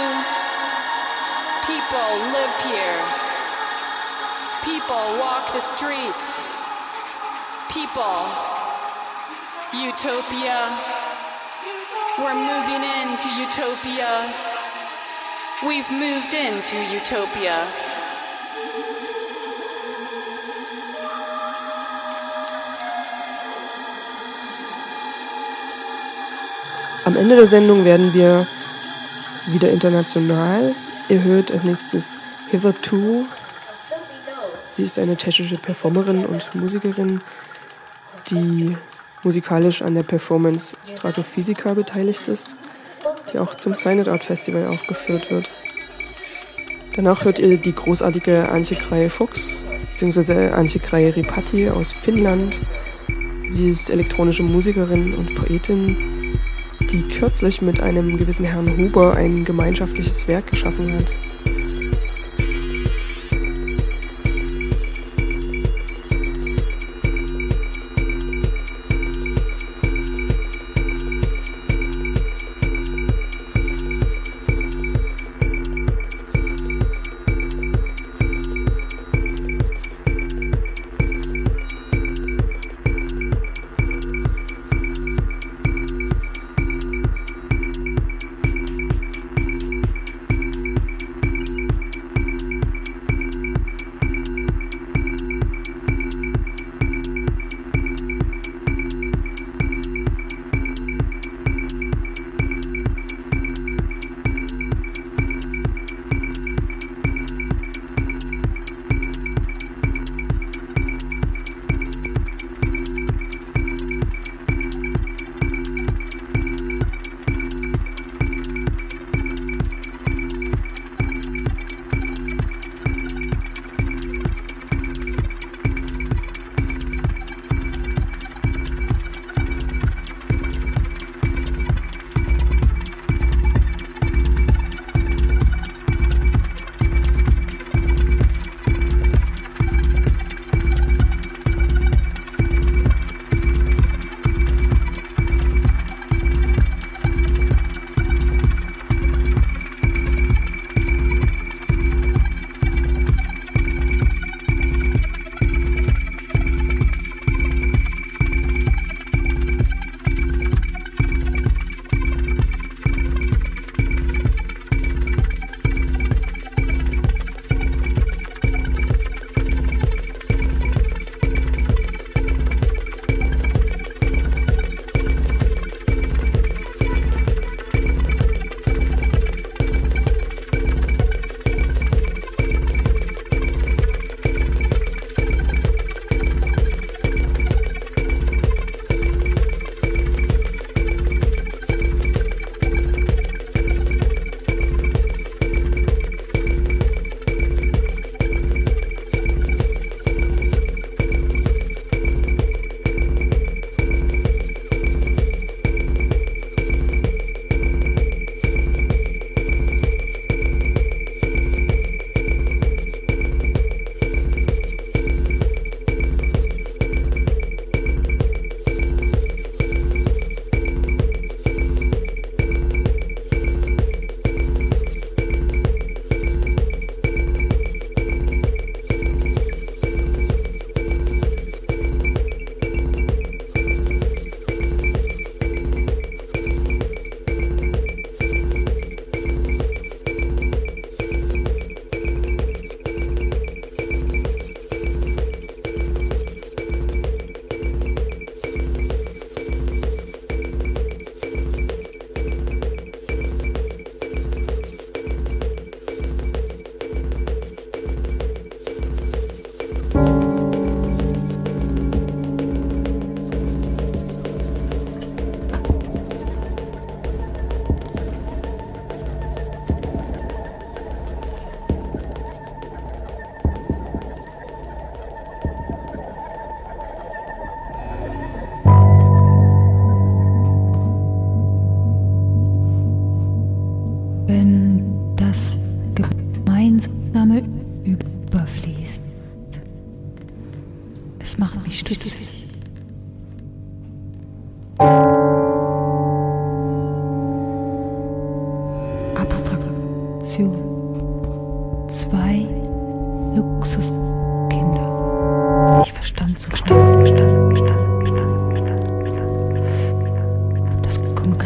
[1.70, 2.98] People live here.
[4.66, 6.50] People walk the streets.
[7.70, 8.22] People.
[9.72, 10.60] Utopia.
[12.18, 14.34] We're moving into utopia.
[15.68, 17.58] We've moved into utopia.
[27.06, 28.48] Am Ende der Sendung werden wir
[29.48, 30.74] wieder international.
[31.10, 32.20] Ihr hört als nächstes
[32.50, 33.26] Hitherto.
[34.70, 37.22] Sie ist eine tschechische Performerin und Musikerin,
[38.30, 38.76] die
[39.24, 42.56] musikalisch an der Performance Stratophysica beteiligt ist,
[43.32, 45.50] die auch zum Silent Art Festival aufgeführt wird.
[46.96, 52.58] Danach hört ihr die großartige Antje Kreie Fuchs, beziehungsweise Antje Kreie Ripatti aus Finnland.
[53.50, 56.25] Sie ist elektronische Musikerin und Poetin,
[56.92, 61.25] die kürzlich mit einem gewissen Herrn Huber ein gemeinschaftliches Werk geschaffen hat.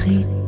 [0.10, 0.39] complete.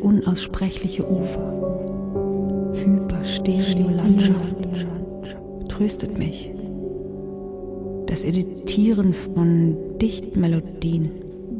[0.00, 1.52] Unaussprechliche Ufer.
[2.74, 4.56] Hyperstereo-Landschaft
[5.68, 6.50] tröstet mich.
[8.06, 11.10] Das Editieren von Dichtmelodien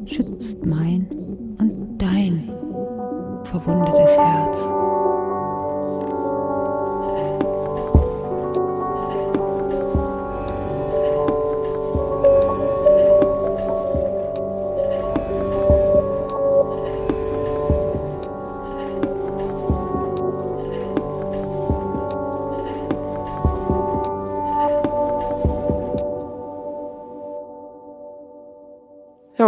[0.07, 1.07] schützt mein
[1.59, 2.51] und dein
[3.45, 4.90] verwundetes Herz.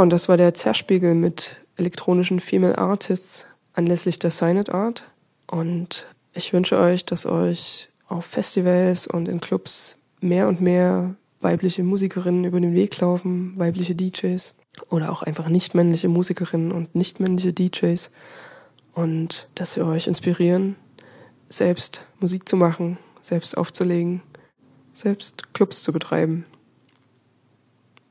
[0.03, 5.05] Und das war der Zerspiegel mit elektronischen Female Artists anlässlich der Signet Art.
[5.47, 11.83] Und ich wünsche euch, dass euch auf Festivals und in Clubs mehr und mehr weibliche
[11.83, 14.55] Musikerinnen über den Weg laufen, weibliche DJs
[14.91, 18.11] oder auch einfach nicht männliche Musikerinnen und nicht männliche DJs
[18.95, 20.77] und dass wir euch inspirieren,
[21.49, 24.23] selbst Musik zu machen, selbst aufzulegen,
[24.93, 26.45] selbst Clubs zu betreiben.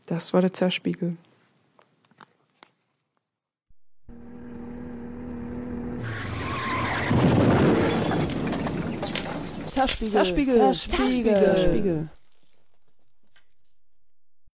[0.08, 1.18] Das war der Zerspiegel.
[9.82, 11.44] Zerspiegel, Zerspiegel, Zerspiegel.
[11.44, 12.08] Zerspiegel.